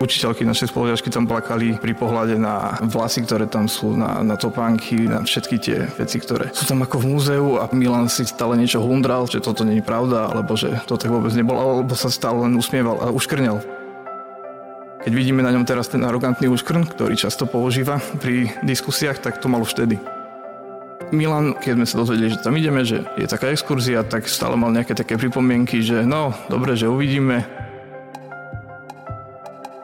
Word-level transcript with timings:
Učiteľky 0.00 0.48
našej 0.48 0.72
spolužiačky 0.72 1.12
tam 1.12 1.28
plakali 1.28 1.76
pri 1.76 1.92
pohľade 1.92 2.40
na 2.40 2.80
vlasy, 2.88 3.20
ktoré 3.20 3.44
tam 3.44 3.68
sú, 3.68 3.92
na, 3.92 4.24
na 4.24 4.32
topánky, 4.32 5.04
na 5.04 5.20
všetky 5.20 5.56
tie 5.60 5.92
veci, 5.92 6.16
ktoré 6.16 6.48
sú 6.56 6.64
tam 6.64 6.80
ako 6.80 7.04
v 7.04 7.08
múzeu 7.12 7.60
a 7.60 7.68
Milan 7.76 8.08
si 8.08 8.24
stále 8.24 8.56
niečo 8.56 8.80
hlundral, 8.80 9.28
že 9.28 9.44
toto 9.44 9.60
nie 9.60 9.76
je 9.76 9.84
pravda, 9.84 10.32
alebo 10.32 10.56
že 10.56 10.72
to 10.88 10.96
tak 10.96 11.12
vôbec 11.12 11.36
nebolo, 11.36 11.84
alebo 11.84 11.92
sa 11.92 12.08
stále 12.08 12.40
len 12.48 12.56
usmieval 12.56 12.96
a 12.96 13.12
uškrnel. 13.12 13.60
Keď 15.04 15.12
vidíme 15.12 15.44
na 15.44 15.52
ňom 15.52 15.68
teraz 15.68 15.92
ten 15.92 16.00
arogantný 16.00 16.48
úškrn, 16.48 16.88
ktorý 16.96 17.20
často 17.20 17.44
používa 17.44 18.00
pri 18.24 18.56
diskusiách, 18.64 19.20
tak 19.20 19.36
to 19.36 19.52
mal 19.52 19.60
už 19.60 19.76
vtedy. 19.76 20.00
Milan, 21.12 21.52
keď 21.60 21.76
sme 21.76 21.84
sa 21.84 22.00
dozvedeli, 22.00 22.32
že 22.32 22.40
tam 22.40 22.56
ideme, 22.56 22.88
že 22.88 23.04
je 23.20 23.28
taká 23.28 23.52
exkurzia, 23.52 24.00
tak 24.00 24.32
stále 24.32 24.56
mal 24.56 24.72
nejaké 24.72 24.96
také 24.96 25.20
pripomienky, 25.20 25.84
že 25.84 26.08
no, 26.08 26.32
dobre, 26.48 26.72
že 26.72 26.88
uvidíme, 26.88 27.44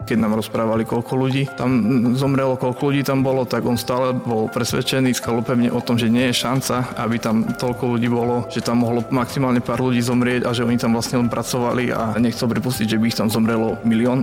keď 0.06 0.22
nám 0.22 0.38
rozprávali, 0.38 0.86
koľko 0.86 1.12
ľudí 1.18 1.50
tam 1.58 1.70
zomrelo, 2.14 2.54
koľko 2.54 2.94
ľudí 2.94 3.02
tam 3.02 3.26
bolo, 3.26 3.42
tak 3.42 3.66
on 3.66 3.74
stále 3.74 4.14
bol 4.14 4.46
presvedčený, 4.46 5.10
skalopevne 5.18 5.74
o 5.74 5.82
tom, 5.82 5.98
že 5.98 6.06
nie 6.06 6.30
je 6.30 6.46
šanca, 6.46 6.94
aby 6.94 7.18
tam 7.18 7.42
toľko 7.58 7.98
ľudí 7.98 8.06
bolo, 8.06 8.46
že 8.46 8.62
tam 8.62 8.86
mohlo 8.86 9.02
maximálne 9.10 9.58
pár 9.58 9.82
ľudí 9.82 9.98
zomrieť 9.98 10.46
a 10.46 10.54
že 10.54 10.62
oni 10.62 10.78
tam 10.78 10.94
vlastne 10.94 11.18
len 11.18 11.26
pracovali 11.26 11.90
a 11.90 12.14
nechcel 12.22 12.46
pripustiť, 12.46 12.94
že 12.94 12.98
by 13.02 13.04
ich 13.10 13.18
tam 13.18 13.26
zomrelo 13.26 13.74
milión. 13.82 14.22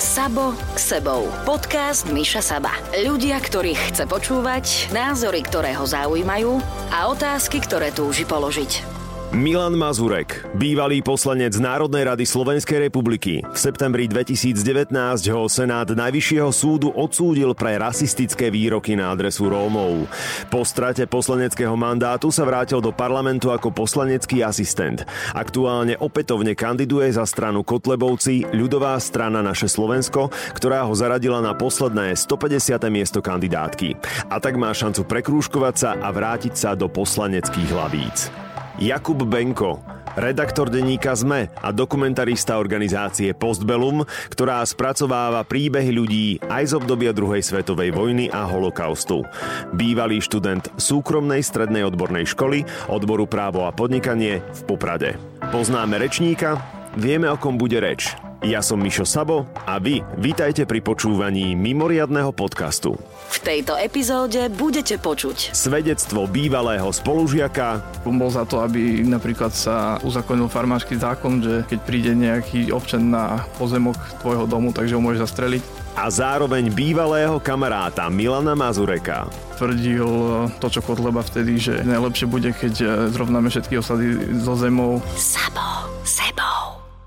Sabo 0.00 0.56
s 0.76 0.96
sebou. 0.96 1.28
Podcast 1.44 2.08
Miša 2.08 2.40
Saba. 2.40 2.72
Ľudia, 2.96 3.36
ktorých 3.36 3.92
chce 3.92 4.08
počúvať, 4.08 4.88
názory, 4.96 5.44
ktoré 5.44 5.76
ho 5.76 5.84
zaujímajú 5.84 6.56
a 6.88 7.12
otázky, 7.12 7.60
ktoré 7.60 7.92
túži 7.92 8.24
položiť. 8.24 8.99
Milan 9.30 9.78
Mazurek, 9.78 10.42
bývalý 10.58 11.06
poslanec 11.06 11.54
Národnej 11.54 12.02
rady 12.02 12.26
Slovenskej 12.26 12.90
republiky. 12.90 13.46
V 13.46 13.58
septembri 13.62 14.10
2019 14.10 14.90
ho 15.30 15.46
Senát 15.46 15.86
Najvyššieho 15.86 16.50
súdu 16.50 16.90
odsúdil 16.90 17.54
pre 17.54 17.78
rasistické 17.78 18.50
výroky 18.50 18.98
na 18.98 19.14
adresu 19.14 19.46
Rómov. 19.46 20.10
Po 20.50 20.66
strate 20.66 21.06
poslaneckého 21.06 21.78
mandátu 21.78 22.34
sa 22.34 22.42
vrátil 22.42 22.82
do 22.82 22.90
parlamentu 22.90 23.54
ako 23.54 23.70
poslanecký 23.70 24.42
asistent. 24.42 25.06
Aktuálne 25.30 25.94
opätovne 26.02 26.58
kandiduje 26.58 27.14
za 27.14 27.22
stranu 27.22 27.62
Kotlebovci 27.62 28.50
ľudová 28.50 28.98
strana 28.98 29.46
Naše 29.46 29.70
Slovensko, 29.70 30.34
ktorá 30.58 30.82
ho 30.82 30.94
zaradila 30.98 31.38
na 31.38 31.54
posledné 31.54 32.18
150. 32.18 32.82
miesto 32.90 33.22
kandidátky. 33.22 33.94
A 34.26 34.42
tak 34.42 34.58
má 34.58 34.74
šancu 34.74 35.06
prekrúžkovať 35.06 35.74
sa 35.78 35.90
a 36.02 36.10
vrátiť 36.10 36.58
sa 36.58 36.74
do 36.74 36.90
poslaneckých 36.90 37.70
hlavíc. 37.70 38.49
Jakub 38.78 39.26
Benko, 39.26 39.82
redaktor 40.14 40.70
denníka 40.70 41.18
ZME 41.18 41.50
a 41.58 41.74
dokumentarista 41.74 42.62
organizácie 42.62 43.34
Postbellum, 43.34 44.06
ktorá 44.30 44.62
spracováva 44.62 45.42
príbehy 45.42 45.90
ľudí 45.90 46.26
aj 46.46 46.70
z 46.70 46.72
obdobia 46.78 47.10
druhej 47.10 47.42
svetovej 47.42 47.90
vojny 47.90 48.30
a 48.30 48.46
holokaustu. 48.46 49.26
Bývalý 49.74 50.22
študent 50.22 50.70
súkromnej 50.78 51.42
strednej 51.42 51.82
odbornej 51.90 52.30
školy, 52.30 52.62
odboru 52.86 53.26
právo 53.26 53.66
a 53.66 53.74
podnikanie 53.74 54.38
v 54.38 54.60
Poprade. 54.70 55.18
Poznáme 55.50 55.98
rečníka, 55.98 56.79
vieme 56.98 57.30
o 57.30 57.36
kom 57.38 57.54
bude 57.54 57.78
reč. 57.78 58.16
Ja 58.40 58.64
som 58.64 58.80
Mišo 58.80 59.04
Sabo 59.04 59.44
a 59.68 59.76
vy 59.76 60.00
vítajte 60.16 60.64
pri 60.64 60.80
počúvaní 60.80 61.52
mimoriadného 61.52 62.32
podcastu. 62.32 62.96
V 63.30 63.38
tejto 63.44 63.76
epizóde 63.76 64.48
budete 64.48 64.96
počuť 64.96 65.52
Svedectvo 65.52 66.24
bývalého 66.24 66.88
spolužiaka. 66.88 67.84
Bol 68.00 68.32
za 68.32 68.48
to, 68.48 68.64
aby 68.64 69.04
napríklad 69.04 69.52
sa 69.52 70.00
uzakonil 70.00 70.48
farmársky 70.48 70.96
zákon, 70.96 71.44
že 71.44 71.54
keď 71.68 71.78
príde 71.84 72.12
nejaký 72.16 72.72
občan 72.72 73.12
na 73.12 73.44
pozemok 73.60 74.00
tvojho 74.24 74.48
domu, 74.48 74.72
takže 74.72 74.96
ho 74.96 75.04
môžeš 75.04 75.28
zastreliť. 75.28 75.62
A 76.00 76.08
zároveň 76.08 76.72
bývalého 76.72 77.36
kamaráta 77.44 78.08
Milana 78.08 78.56
Mazureka. 78.56 79.28
Tvrdil 79.60 80.08
to, 80.56 80.66
čo 80.72 80.80
Kotleba 80.80 81.20
vtedy, 81.20 81.60
že 81.60 81.84
najlepšie 81.84 82.24
bude, 82.24 82.56
keď 82.56 83.04
zrovnáme 83.12 83.52
všetky 83.52 83.76
osady 83.76 84.16
so 84.40 84.56
zemou. 84.56 85.04
Sabo 85.12 85.92
sebou. 86.08 86.49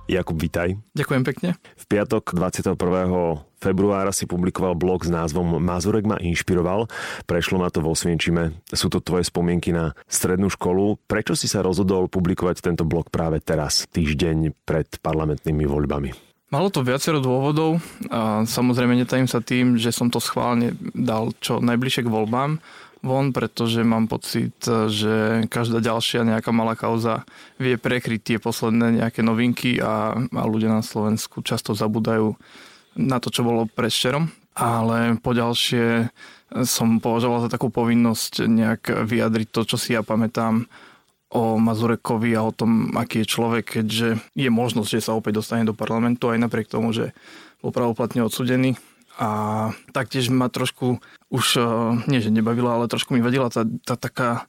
Jakub, 0.03 0.35
vitaj. 0.35 0.75
Ďakujem 0.91 1.23
pekne. 1.23 1.49
V 1.79 1.85
piatok 1.87 2.35
21 2.35 2.75
februára 3.63 4.11
si 4.11 4.27
publikoval 4.27 4.75
blog 4.75 5.07
s 5.07 5.11
názvom 5.11 5.63
Mazurek 5.63 6.03
ma 6.03 6.19
inšpiroval. 6.19 6.91
Prešlo 7.23 7.63
ma 7.63 7.71
to 7.71 7.79
vo 7.79 7.95
Svienčime. 7.95 8.59
Sú 8.67 8.91
to 8.91 8.99
tvoje 8.99 9.23
spomienky 9.23 9.71
na 9.71 9.95
strednú 10.11 10.51
školu. 10.51 10.99
Prečo 11.07 11.39
si 11.39 11.47
sa 11.47 11.63
rozhodol 11.63 12.11
publikovať 12.11 12.59
tento 12.59 12.83
blog 12.83 13.07
práve 13.07 13.39
teraz, 13.39 13.87
týždeň 13.95 14.51
pred 14.67 14.91
parlamentnými 14.99 15.63
voľbami? 15.63 16.11
Malo 16.51 16.67
to 16.67 16.83
viacero 16.83 17.23
dôvodov. 17.23 17.79
A 18.11 18.43
samozrejme 18.43 18.99
netajím 18.99 19.31
sa 19.31 19.39
tým, 19.39 19.79
že 19.79 19.95
som 19.95 20.11
to 20.11 20.19
schválne 20.19 20.75
dal 20.91 21.31
čo 21.39 21.63
najbližšie 21.63 22.03
k 22.03 22.11
voľbám 22.11 22.59
von, 23.03 23.35
pretože 23.35 23.83
mám 23.83 24.07
pocit, 24.07 24.55
že 24.87 25.45
každá 25.51 25.83
ďalšia 25.83 26.23
nejaká 26.23 26.55
malá 26.55 26.79
kauza 26.79 27.27
vie 27.59 27.75
prekryť 27.75 28.21
tie 28.23 28.37
posledné 28.39 29.03
nejaké 29.03 29.19
novinky 29.19 29.77
a, 29.83 30.15
a 30.15 30.43
ľudia 30.47 30.71
na 30.71 30.81
Slovensku 30.81 31.43
často 31.43 31.75
zabudajú 31.75 32.33
na 32.95 33.19
to, 33.19 33.27
čo 33.27 33.43
bolo 33.43 33.67
predšerom. 33.67 34.31
Ale 34.53 35.17
poďalšie 35.19 36.07
som 36.63 37.01
považoval 37.01 37.45
za 37.45 37.49
takú 37.49 37.73
povinnosť 37.73 38.45
nejak 38.45 39.03
vyjadriť 39.03 39.47
to, 39.49 39.61
čo 39.65 39.77
si 39.81 39.97
ja 39.97 40.05
pamätám 40.05 40.69
o 41.33 41.57
Mazurekovi 41.57 42.37
a 42.37 42.45
o 42.45 42.53
tom, 42.53 42.93
aký 42.93 43.25
je 43.25 43.31
človek, 43.33 43.81
keďže 43.81 44.21
je 44.37 44.49
možnosť, 44.53 44.89
že 44.93 45.05
sa 45.09 45.17
opäť 45.17 45.41
dostane 45.41 45.65
do 45.65 45.73
parlamentu 45.73 46.29
aj 46.29 46.37
napriek 46.37 46.69
tomu, 46.69 46.93
že 46.93 47.09
bol 47.65 47.73
pravoplatne 47.73 48.21
odsudený 48.21 48.77
a 49.19 49.29
taktiež 49.93 50.29
ma 50.33 50.49
trošku 50.49 50.97
už, 51.29 51.45
eh, 51.57 51.65
nie 52.09 52.19
že 52.21 52.33
nebavila, 52.33 52.77
ale 52.77 52.89
trošku 52.89 53.13
mi 53.13 53.21
vadila 53.21 53.49
tá, 53.49 53.65
tá 53.85 53.97
taká 53.97 54.45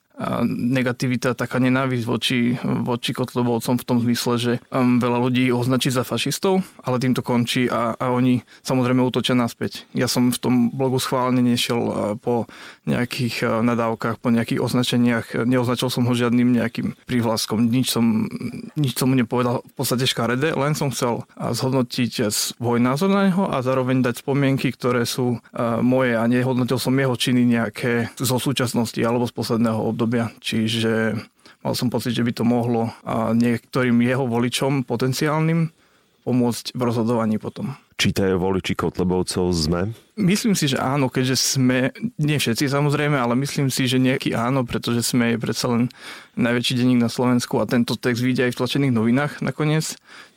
negativita, 0.47 1.35
taká 1.35 1.59
nenávisť 1.59 2.05
voči, 2.07 2.55
voči 2.63 3.11
Kotlebovcom 3.11 3.75
v 3.75 3.87
tom 3.87 3.97
zmysle, 3.99 4.33
že 4.39 4.53
um, 4.71 4.97
veľa 4.97 5.19
ľudí 5.19 5.51
označí 5.51 5.91
za 5.91 6.07
fašistov, 6.07 6.63
ale 6.83 6.99
tým 7.03 7.11
to 7.11 7.19
končí 7.19 7.67
a, 7.67 7.95
a 7.99 8.05
oni 8.15 8.39
samozrejme 8.63 9.03
útočia 9.03 9.35
naspäť. 9.35 9.83
Ja 9.91 10.07
som 10.07 10.31
v 10.31 10.39
tom 10.39 10.55
blogu 10.71 11.03
schválne 11.03 11.43
nešiel 11.43 11.79
uh, 11.79 11.93
po 12.15 12.47
nejakých 12.87 13.35
uh, 13.43 13.49
nadávkach, 13.59 14.23
po 14.23 14.31
nejakých 14.31 14.63
označeniach, 14.63 15.35
neoznačil 15.43 15.91
som 15.91 16.07
ho 16.07 16.13
žiadnym 16.15 16.55
nejakým 16.55 16.95
prihlaskom, 17.03 17.67
nič 17.67 17.91
som, 17.91 18.31
nič 18.79 18.95
som 18.95 19.11
mu 19.11 19.19
nepovedal. 19.19 19.67
V 19.67 19.73
podstate 19.75 20.07
škaredé, 20.07 20.55
len 20.55 20.79
som 20.79 20.95
chcel 20.95 21.27
uh, 21.27 21.51
zhodnotiť 21.51 22.31
svoj 22.31 22.79
názor 22.79 23.11
na 23.11 23.27
neho 23.27 23.51
a 23.51 23.59
zároveň 23.59 23.99
dať 23.99 24.23
spomienky, 24.23 24.71
ktoré 24.71 25.03
sú 25.03 25.37
moje 25.81 26.13
a 26.13 26.23
nehodnotil 26.29 26.77
som 26.77 26.93
jeho 26.93 27.15
činy 27.17 27.43
nejaké 27.45 28.13
zo 28.17 28.37
súčasnosti 28.37 28.97
alebo 29.01 29.25
z 29.25 29.33
posledného 29.33 29.79
obdobia 29.81 30.04
obdobia. 30.05 30.29
Čiže 30.37 31.17
mal 31.65 31.73
som 31.73 31.89
pocit, 31.89 32.13
že 32.13 32.21
by 32.21 32.31
to 32.37 32.45
mohlo 32.45 32.93
niektorým 33.33 33.97
jeho 34.05 34.29
voličom 34.29 34.85
potenciálnym 34.85 35.73
pomôcť 36.21 36.77
v 36.77 36.81
rozhodovaní 36.81 37.41
potom. 37.41 37.73
Čítajú 37.95 38.37
voliči 38.37 38.75
Kotlebovcov 38.75 39.49
sme? 39.55 39.93
Myslím 40.19 40.53
si, 40.53 40.69
že 40.69 40.77
áno, 40.77 41.09
keďže 41.09 41.57
sme, 41.57 41.95
nie 42.21 42.37
všetci 42.37 42.67
samozrejme, 42.67 43.15
ale 43.15 43.39
myslím 43.39 43.73
si, 43.73 43.87
že 43.87 44.01
nejaký 44.01 44.35
áno, 44.35 44.61
pretože 44.67 45.05
sme 45.05 45.33
je 45.33 45.41
predsa 45.41 45.71
len 45.73 45.89
najväčší 46.37 46.81
denník 46.81 47.01
na 47.01 47.09
Slovensku 47.09 47.61
a 47.61 47.69
tento 47.69 47.95
text 47.95 48.21
vyjde 48.21 48.49
aj 48.49 48.51
v 48.51 48.59
tlačených 48.61 48.93
novinách 48.93 49.33
nakoniec. 49.41 49.95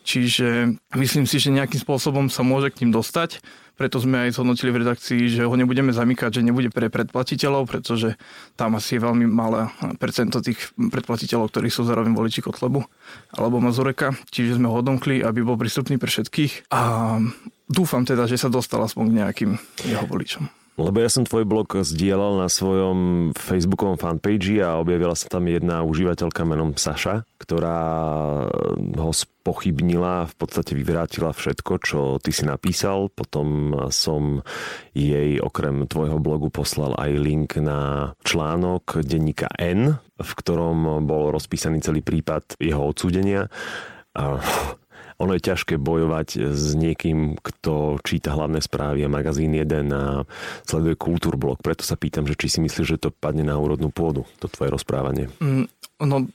Čiže 0.09 0.73
myslím 0.97 1.29
si, 1.29 1.37
že 1.37 1.53
nejakým 1.53 1.85
spôsobom 1.85 2.33
sa 2.33 2.41
môže 2.41 2.73
k 2.73 2.89
ním 2.89 2.97
dostať 2.97 3.45
preto 3.79 4.03
sme 4.03 4.27
aj 4.27 4.35
zhodnotili 4.35 4.75
v 4.75 4.83
redakcii, 4.83 5.21
že 5.31 5.47
ho 5.47 5.55
nebudeme 5.55 5.95
zamykať, 5.95 6.43
že 6.43 6.43
nebude 6.43 6.75
pre 6.75 6.91
predplatiteľov, 6.91 7.71
pretože 7.71 8.19
tam 8.59 8.75
asi 8.75 8.99
je 8.99 9.07
veľmi 9.07 9.31
malé 9.31 9.71
percento 10.03 10.43
tých 10.43 10.59
predplatiteľov, 10.75 11.55
ktorí 11.55 11.71
sú 11.71 11.87
zároveň 11.87 12.11
voliči 12.11 12.43
Kotlebu 12.43 12.83
alebo 13.39 13.63
Mazureka. 13.63 14.19
Čiže 14.35 14.59
sme 14.59 14.67
ho 14.67 14.83
odomkli, 14.83 15.23
aby 15.23 15.47
bol 15.47 15.55
prístupný 15.55 15.95
pre 15.95 16.11
všetkých. 16.11 16.75
A 16.75 17.15
dúfam 17.71 18.03
teda, 18.03 18.27
že 18.27 18.35
sa 18.35 18.51
dostal 18.51 18.83
aspoň 18.83 19.05
k 19.07 19.19
nejakým 19.23 19.51
jeho 19.87 20.05
voličom. 20.11 20.51
Lebo 20.79 21.03
ja 21.03 21.11
som 21.11 21.27
tvoj 21.27 21.43
blog 21.43 21.75
zdieľal 21.75 22.39
na 22.39 22.47
svojom 22.47 23.31
facebookovom 23.35 23.99
fanpage 23.99 24.63
a 24.63 24.79
objavila 24.79 25.11
sa 25.19 25.27
tam 25.27 25.51
jedna 25.51 25.83
užívateľka 25.83 26.47
menom 26.47 26.71
Saša, 26.79 27.27
ktorá 27.43 27.83
ho 28.79 29.11
spochybnila, 29.49 30.29
v 30.29 30.35
podstate 30.37 30.77
vyvrátila 30.77 31.33
všetko, 31.33 31.73
čo 31.81 32.01
ty 32.21 32.37
si 32.37 32.45
napísal. 32.45 33.09
Potom 33.09 33.73
som 33.89 34.45
jej 34.93 35.41
okrem 35.41 35.89
tvojho 35.89 36.21
blogu 36.21 36.53
poslal 36.53 36.93
aj 37.01 37.17
link 37.17 37.57
na 37.57 38.13
článok 38.29 39.01
denníka 39.01 39.49
N, 39.57 39.97
v 40.21 40.31
ktorom 40.37 41.01
bol 41.09 41.33
rozpísaný 41.33 41.81
celý 41.81 42.05
prípad 42.05 42.61
jeho 42.61 42.93
odsúdenia. 42.93 43.49
A 44.13 44.37
ono 45.17 45.33
je 45.33 45.49
ťažké 45.49 45.81
bojovať 45.81 46.53
s 46.53 46.77
niekým, 46.77 47.41
kto 47.41 48.05
číta 48.05 48.37
hlavné 48.37 48.61
správy 48.61 49.09
a 49.09 49.09
magazín 49.09 49.57
1 49.57 49.65
a 49.97 50.29
sleduje 50.69 50.93
kultúrblok. 51.01 51.65
Preto 51.65 51.89
sa 51.89 51.97
pýtam, 51.97 52.29
že 52.29 52.37
či 52.37 52.53
si 52.53 52.59
myslíš, 52.61 52.85
že 52.85 53.01
to 53.01 53.17
padne 53.17 53.49
na 53.49 53.57
úrodnú 53.57 53.89
pôdu, 53.89 54.29
to 54.45 54.47
tvoje 54.53 54.77
rozprávanie. 54.77 55.33
Mm, 55.41 55.73
no, 56.05 56.29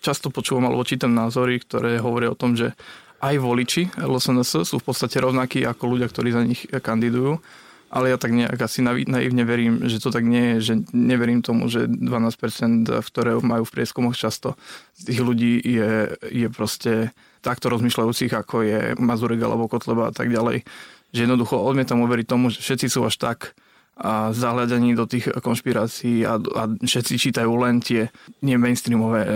často 0.00 0.30
počúvam 0.30 0.70
alebo 0.70 0.86
čítam 0.86 1.14
názory, 1.14 1.58
ktoré 1.62 1.98
hovoria 1.98 2.32
o 2.32 2.38
tom, 2.38 2.54
že 2.54 2.74
aj 3.18 3.34
voliči 3.42 3.82
LSNS 3.98 4.62
sú 4.62 4.76
v 4.78 4.86
podstate 4.86 5.18
rovnakí 5.18 5.66
ako 5.66 5.98
ľudia, 5.98 6.06
ktorí 6.06 6.28
za 6.30 6.42
nich 6.46 6.62
kandidujú. 6.70 7.42
Ale 7.88 8.12
ja 8.12 8.20
tak 8.20 8.36
nejak 8.36 8.60
asi 8.60 8.84
naivne 8.84 9.48
verím, 9.48 9.88
že 9.88 9.96
to 9.96 10.12
tak 10.12 10.20
nie 10.20 10.54
je, 10.54 10.56
že 10.60 10.74
neverím 10.92 11.40
tomu, 11.40 11.72
že 11.72 11.88
12%, 11.88 12.84
ktoré 12.84 13.40
majú 13.40 13.64
v 13.64 13.74
prieskumoch 13.80 14.12
často 14.12 14.60
z 14.92 15.08
tých 15.08 15.20
ľudí 15.24 15.56
je, 15.64 16.12
je 16.28 16.48
proste 16.52 17.16
takto 17.40 17.72
rozmýšľajúcich, 17.72 18.28
ako 18.28 18.56
je 18.60 18.78
Mazurek 19.00 19.40
alebo 19.40 19.72
Kotleba 19.72 20.12
a 20.12 20.14
tak 20.14 20.28
ďalej. 20.28 20.68
Že 21.16 21.20
jednoducho 21.24 21.56
odmietam 21.56 22.04
uveriť 22.04 22.26
tomu, 22.28 22.52
že 22.52 22.60
všetci 22.60 22.92
sú 22.92 23.08
až 23.08 23.16
tak 23.16 23.56
a 23.98 24.30
zahľadaní 24.30 24.94
do 24.94 25.08
tých 25.10 25.32
konšpirácií 25.42 26.22
a, 26.22 26.38
a 26.38 26.62
všetci 26.70 27.18
čítajú 27.18 27.50
len 27.58 27.82
tie 27.82 28.12
nie 28.46 28.54
mainstreamové 28.54 29.26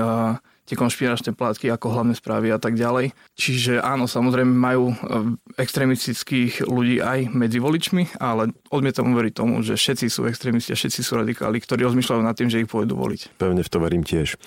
tie 0.67 0.79
konšpiračné 0.79 1.35
plátky 1.35 1.69
ako 1.75 1.91
hlavné 1.91 2.15
správy 2.15 2.55
a 2.55 2.59
tak 2.59 2.79
ďalej. 2.79 3.11
Čiže 3.35 3.83
áno, 3.83 4.07
samozrejme 4.07 4.53
majú 4.53 4.93
e, 4.93 4.97
extremistických 5.59 6.65
ľudí 6.67 7.03
aj 7.03 7.35
medzi 7.35 7.59
voličmi, 7.59 8.19
ale 8.23 8.55
odmietam 8.71 9.11
uveriť 9.11 9.33
tomu, 9.35 9.61
že 9.67 9.75
všetci 9.75 10.07
sú 10.07 10.31
extrémisti 10.31 10.71
a 10.75 10.79
všetci 10.79 11.01
sú 11.03 11.19
radikáli, 11.19 11.59
ktorí 11.59 11.83
rozmýšľajú 11.87 12.23
nad 12.23 12.37
tým, 12.39 12.49
že 12.49 12.63
ich 12.63 12.71
pôjdu 12.71 12.95
voliť. 12.95 13.39
Pevne 13.43 13.67
v 13.67 13.71
to 13.71 13.79
verím 13.83 14.07
tiež. 14.07 14.39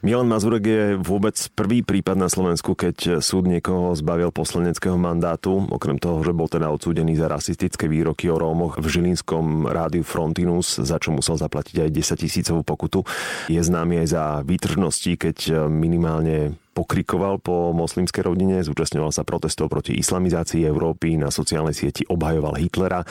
Milan 0.00 0.32
Mazurek 0.32 0.64
je 0.64 0.84
vôbec 0.96 1.36
prvý 1.52 1.84
prípad 1.84 2.16
na 2.16 2.32
Slovensku, 2.32 2.72
keď 2.72 3.20
súd 3.20 3.44
niekoho 3.44 3.92
zbavil 3.92 4.32
poslaneckého 4.32 4.96
mandátu, 4.96 5.60
okrem 5.68 6.00
toho, 6.00 6.24
že 6.24 6.32
bol 6.32 6.48
teda 6.48 6.72
odsúdený 6.72 7.20
za 7.20 7.28
rasistické 7.28 7.84
výroky 7.84 8.32
o 8.32 8.40
Rómoch 8.40 8.80
v 8.80 8.88
žilinskom 8.88 9.68
rádiu 9.68 10.00
Frontinus, 10.00 10.80
za 10.80 10.96
čo 10.96 11.12
musel 11.12 11.36
zaplatiť 11.36 11.84
aj 11.84 12.16
10 12.16 12.16
tisícovú 12.16 12.64
pokutu. 12.64 13.04
Je 13.52 13.60
známy 13.60 14.00
aj 14.00 14.08
za 14.08 14.24
výtržnosti, 14.40 15.20
keď 15.20 15.68
minimálne 15.68 16.56
pokrikoval 16.72 17.42
po 17.42 17.74
moslimskej 17.74 18.24
rodine, 18.24 18.62
zúčastňoval 18.62 19.10
sa 19.12 19.26
protestov 19.26 19.68
proti 19.68 19.98
islamizácii 19.98 20.64
Európy, 20.64 21.18
na 21.20 21.28
sociálnej 21.28 21.76
sieti 21.76 22.08
obhajoval 22.08 22.56
Hitlera. 22.56 23.04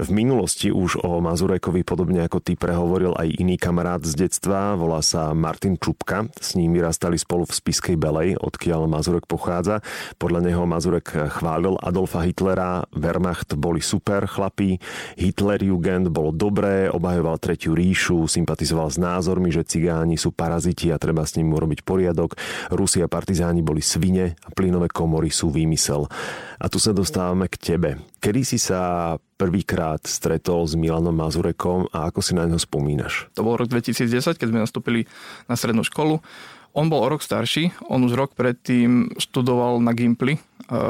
V 0.00 0.10
minulosti 0.10 0.74
už 0.74 1.04
o 1.04 1.22
Mazurekovi 1.22 1.86
podobne 1.86 2.24
ako 2.26 2.42
ty 2.42 2.58
prehovoril 2.58 3.14
aj 3.14 3.38
iný 3.38 3.60
kamarát 3.60 4.02
z 4.02 4.26
detstva, 4.26 4.74
volá 4.74 5.04
sa 5.04 5.30
Martin 5.36 5.76
Čupka. 5.76 6.26
S 6.40 6.58
ním 6.58 6.74
vyrastali 6.74 7.20
spolu 7.20 7.46
v 7.46 7.54
Spiskej 7.54 7.96
Belej, 8.00 8.34
odkiaľ 8.40 8.90
Mazurek 8.90 9.30
pochádza. 9.30 9.84
Podľa 10.18 10.40
neho 10.42 10.64
Mazurek 10.66 11.14
chválil 11.38 11.78
Adolfa 11.78 12.26
Hitlera, 12.26 12.88
Wehrmacht 12.96 13.54
boli 13.54 13.78
super 13.78 14.26
chlapí, 14.26 14.80
Hitlerjugend 15.20 16.10
bolo 16.10 16.34
dobré, 16.34 16.90
obhajoval 16.90 17.38
Tretiu 17.38 17.76
ríšu, 17.76 18.26
sympatizoval 18.26 18.88
s 18.88 18.98
názormi, 18.98 19.52
že 19.52 19.68
cigáni 19.68 20.16
sú 20.16 20.32
paraziti 20.32 20.88
a 20.88 20.96
treba 20.96 21.22
s 21.22 21.36
ním 21.36 21.52
urobiť 21.52 21.84
poriadok. 21.84 22.34
Rusia 22.72 23.11
partizáni 23.12 23.60
boli 23.60 23.84
svine 23.84 24.32
a 24.40 24.48
plynové 24.48 24.88
komory 24.88 25.28
sú 25.28 25.52
výmysel. 25.52 26.08
A 26.56 26.64
tu 26.72 26.80
sa 26.80 26.96
dostávame 26.96 27.52
k 27.52 27.60
tebe. 27.60 28.00
Kedy 28.24 28.40
si 28.40 28.56
sa 28.56 29.14
prvýkrát 29.36 30.00
stretol 30.08 30.64
s 30.64 30.72
Milanom 30.72 31.12
Mazurekom 31.12 31.92
a 31.92 32.08
ako 32.08 32.24
si 32.24 32.32
na 32.32 32.48
neho 32.48 32.56
spomínaš? 32.56 33.28
To 33.36 33.44
bol 33.44 33.60
rok 33.60 33.68
2010, 33.68 34.40
keď 34.40 34.46
sme 34.48 34.64
nastúpili 34.64 35.04
na 35.44 35.60
strednú 35.60 35.84
školu. 35.84 36.24
On 36.72 36.88
bol 36.88 37.04
o 37.04 37.12
rok 37.12 37.20
starší, 37.20 37.68
on 37.92 38.00
už 38.08 38.16
rok 38.16 38.32
predtým 38.32 39.12
študoval 39.20 39.84
na 39.84 39.92
Gimply 39.92 40.40
eh, 40.40 40.40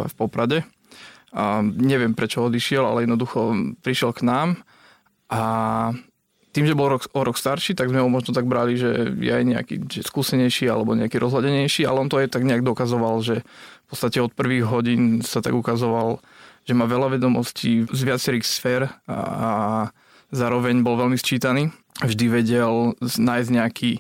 v 0.07 0.13
Poprade. 0.15 0.63
A 1.33 1.65
neviem, 1.65 2.15
prečo 2.15 2.47
odišiel, 2.47 2.85
ale 2.85 3.09
jednoducho 3.09 3.75
prišiel 3.81 4.13
k 4.13 4.29
nám 4.29 4.49
a 5.33 5.43
tým, 6.53 6.69
že 6.69 6.77
bol 6.77 6.93
rok, 6.93 7.09
o 7.17 7.21
rok 7.25 7.37
starší, 7.41 7.73
tak 7.73 7.89
sme 7.89 8.05
ho 8.05 8.13
možno 8.13 8.37
tak 8.37 8.45
brali, 8.45 8.77
že 8.77 9.17
je 9.17 9.33
aj 9.33 9.45
nejaký 9.45 9.75
že 9.89 10.05
skúsenejší 10.05 10.69
alebo 10.69 10.93
nejaký 10.93 11.17
rozhľadenejší, 11.17 11.89
ale 11.89 12.05
on 12.05 12.09
to 12.13 12.21
aj 12.21 12.29
tak 12.29 12.45
nejak 12.45 12.61
dokazoval, 12.61 13.25
že 13.25 13.41
v 13.41 13.87
podstate 13.89 14.21
od 14.21 14.37
prvých 14.37 14.69
hodín 14.69 15.25
sa 15.25 15.41
tak 15.41 15.57
ukazoval, 15.57 16.21
že 16.69 16.77
má 16.77 16.85
veľa 16.85 17.17
vedomostí 17.17 17.89
z 17.89 18.01
viacerých 18.05 18.45
sfér 18.45 18.83
a, 19.09 19.17
a 19.17 19.51
zároveň 20.33 20.85
bol 20.85 21.01
veľmi 21.01 21.17
sčítaný. 21.17 21.73
Vždy 22.01 22.25
vedel 22.33 22.97
nájsť 23.01 23.51
nejaký 23.53 23.91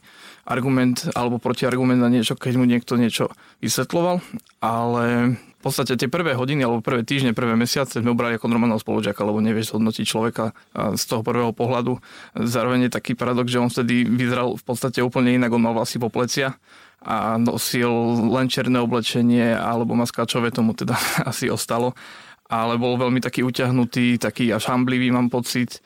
argument 0.49 1.12
alebo 1.12 1.38
protiargument 1.38 2.00
na 2.00 2.08
niečo, 2.08 2.34
keď 2.34 2.56
mu 2.58 2.64
niekto 2.64 2.96
niečo 2.99 3.31
vysvetloval, 3.60 4.25
ale 4.58 5.37
v 5.62 5.70
podstate 5.70 5.94
tie 5.94 6.11
prvé 6.11 6.35
hodiny 6.35 6.67
alebo 6.67 6.82
prvé 6.82 7.06
týždne, 7.06 7.38
prvé 7.38 7.55
mesiace 7.55 8.03
sme 8.03 8.19
brali 8.19 8.35
ako 8.35 8.50
normálneho 8.50 8.82
spolužiaka, 8.82 9.23
lebo 9.23 9.38
nevieš 9.38 9.79
hodnotiť 9.79 10.03
človeka 10.03 10.50
z 10.75 11.03
toho 11.06 11.23
prvého 11.23 11.55
pohľadu. 11.55 12.03
Zároveň 12.35 12.91
je 12.91 12.99
taký 12.99 13.14
paradox, 13.14 13.47
že 13.47 13.62
on 13.62 13.70
vtedy 13.70 14.03
vyzeral 14.03 14.59
v 14.59 14.64
podstate 14.67 14.99
úplne 15.06 15.38
inak, 15.38 15.55
on 15.55 15.62
mal 15.62 15.79
vlasy 15.79 16.03
po 16.03 16.11
plecia 16.11 16.59
a 16.99 17.38
nosil 17.38 17.87
len 18.26 18.50
černé 18.50 18.82
oblečenie 18.82 19.55
alebo 19.55 19.94
maskáčové, 19.94 20.50
tomu 20.50 20.75
teda 20.75 20.99
asi 21.31 21.47
ostalo. 21.47 21.94
Ale 22.50 22.75
bol 22.75 22.99
veľmi 22.99 23.23
taký 23.23 23.47
uťahnutý, 23.47 24.19
taký 24.19 24.50
až 24.50 24.67
hamblivý, 24.67 25.14
mám 25.14 25.31
pocit 25.31 25.79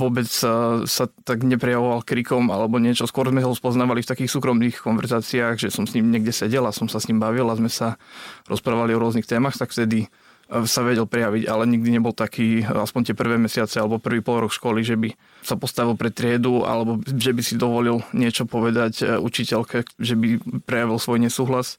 vôbec 0.00 0.24
sa, 0.24 0.80
sa 0.88 1.04
tak 1.28 1.44
neprejavoval 1.44 2.00
krikom 2.00 2.48
alebo 2.48 2.80
niečo. 2.80 3.04
Skôr 3.04 3.28
sme 3.28 3.44
ho 3.44 3.52
spoznávali 3.52 4.00
v 4.00 4.10
takých 4.10 4.32
súkromných 4.32 4.80
konverzáciách, 4.80 5.60
že 5.60 5.68
som 5.68 5.84
s 5.84 5.92
ním 5.92 6.08
niekde 6.08 6.32
sedel 6.32 6.64
a 6.64 6.72
som 6.72 6.88
sa 6.88 6.96
s 6.96 7.12
ním 7.12 7.20
bavil 7.20 7.44
a 7.52 7.58
sme 7.60 7.68
sa 7.68 8.00
rozprávali 8.48 8.96
o 8.96 9.02
rôznych 9.04 9.28
témach, 9.28 9.52
tak 9.52 9.76
vtedy 9.76 10.08
e, 10.08 10.64
sa 10.64 10.80
vedel 10.80 11.04
prejaviť, 11.04 11.44
ale 11.44 11.68
nikdy 11.68 11.92
nebol 11.92 12.16
taký, 12.16 12.64
aspoň 12.64 13.12
tie 13.12 13.16
prvé 13.16 13.36
mesiace 13.36 13.76
alebo 13.76 14.00
prvý 14.00 14.24
pol 14.24 14.48
rok 14.48 14.52
školy, 14.56 14.80
že 14.80 14.96
by 14.96 15.12
sa 15.44 15.60
postavil 15.60 15.92
pred 15.92 16.16
triedu 16.16 16.64
alebo 16.64 16.96
že 17.04 17.36
by 17.36 17.42
si 17.44 17.60
dovolil 17.60 18.00
niečo 18.16 18.48
povedať 18.48 19.04
e, 19.04 19.20
učiteľke, 19.20 19.84
že 20.00 20.16
by 20.16 20.40
prejavil 20.64 20.96
svoj 20.96 21.20
nesúhlas. 21.20 21.76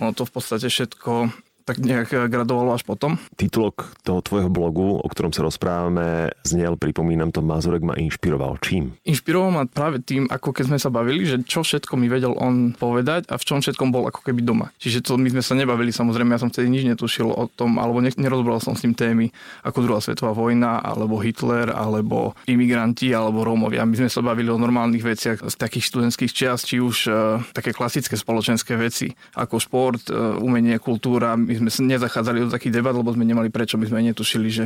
Ono 0.00 0.16
to 0.16 0.24
v 0.24 0.32
podstate 0.32 0.72
všetko 0.72 1.28
tak 1.62 1.82
nejak 1.82 2.08
eh, 2.12 2.26
gradovalo 2.26 2.74
až 2.74 2.82
potom. 2.86 3.16
Titulok 3.38 3.94
toho 4.02 4.20
tvojho 4.20 4.50
blogu, 4.50 4.98
o 4.98 5.06
ktorom 5.08 5.30
sa 5.30 5.46
rozprávame, 5.46 6.34
znel, 6.42 6.74
pripomínam 6.76 7.30
to, 7.30 7.40
Mazurek 7.40 7.82
ma 7.82 7.94
inšpiroval. 7.96 8.58
Čím? 8.62 8.94
Inšpiroval 9.06 9.50
ma 9.50 9.62
práve 9.66 10.02
tým, 10.02 10.26
ako 10.30 10.54
keď 10.54 10.64
sme 10.68 10.78
sa 10.78 10.90
bavili, 10.90 11.24
že 11.24 11.42
čo 11.46 11.62
všetko 11.62 11.94
mi 11.98 12.10
vedel 12.10 12.34
on 12.38 12.74
povedať 12.74 13.30
a 13.30 13.38
v 13.38 13.46
čom 13.46 13.62
všetkom 13.62 13.94
bol 13.94 14.06
ako 14.10 14.26
keby 14.26 14.42
doma. 14.42 14.74
Čiže 14.78 15.06
to 15.06 15.18
my 15.18 15.30
sme 15.30 15.42
sa 15.42 15.54
nebavili, 15.54 15.94
samozrejme, 15.94 16.34
ja 16.34 16.42
som 16.42 16.50
vtedy 16.50 16.68
nič 16.68 16.84
netušil 16.84 17.30
o 17.30 17.44
tom, 17.46 17.78
alebo 17.78 18.02
nerozbral 18.02 18.58
som 18.58 18.74
s 18.74 18.82
ním 18.82 18.94
témy 18.96 19.30
ako 19.62 19.78
druhá 19.86 20.00
svetová 20.02 20.34
vojna, 20.34 20.82
alebo 20.82 21.22
Hitler, 21.22 21.70
alebo 21.70 22.34
imigranti, 22.50 23.14
alebo 23.14 23.46
Rómovia. 23.46 23.86
My 23.86 23.94
sme 23.94 24.10
sa 24.10 24.24
bavili 24.24 24.50
o 24.50 24.58
normálnych 24.58 25.04
veciach 25.04 25.38
z 25.46 25.54
takých 25.54 25.88
študentských 25.92 26.32
čiast, 26.32 26.66
či 26.66 26.82
už 26.82 26.96
uh, 27.08 27.14
také 27.54 27.70
klasické 27.70 28.18
spoločenské 28.18 28.74
veci, 28.74 29.12
ako 29.38 29.56
šport, 29.62 30.02
uh, 30.10 30.38
umenie, 30.42 30.78
kultúra, 30.82 31.38
my 31.58 31.68
sme 31.68 31.92
nezachádzali 31.92 32.46
do 32.46 32.48
takých 32.48 32.80
debat, 32.80 32.96
lebo 32.96 33.12
sme 33.12 33.26
nemali 33.26 33.52
prečo, 33.52 33.76
my 33.76 33.84
sme 33.84 34.00
netušili, 34.06 34.48
že 34.48 34.64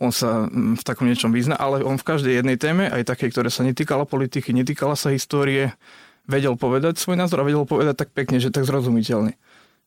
on 0.00 0.10
sa 0.10 0.48
mm, 0.48 0.80
v 0.80 0.82
takom 0.82 1.06
niečom 1.06 1.30
vyzna, 1.30 1.54
ale 1.54 1.84
on 1.84 2.00
v 2.00 2.06
každej 2.06 2.42
jednej 2.42 2.56
téme, 2.56 2.90
aj 2.90 3.06
také, 3.06 3.30
ktoré 3.30 3.52
sa 3.52 3.62
netýkala 3.62 4.08
politiky, 4.08 4.50
netýkala 4.50 4.98
sa 4.98 5.12
histórie, 5.12 5.76
vedel 6.24 6.56
povedať 6.56 6.96
svoj 6.96 7.20
názor 7.20 7.44
a 7.44 7.48
vedel 7.48 7.68
povedať 7.68 7.94
tak 8.00 8.10
pekne, 8.16 8.40
že 8.40 8.48
tak 8.48 8.64
zrozumiteľne. 8.64 9.36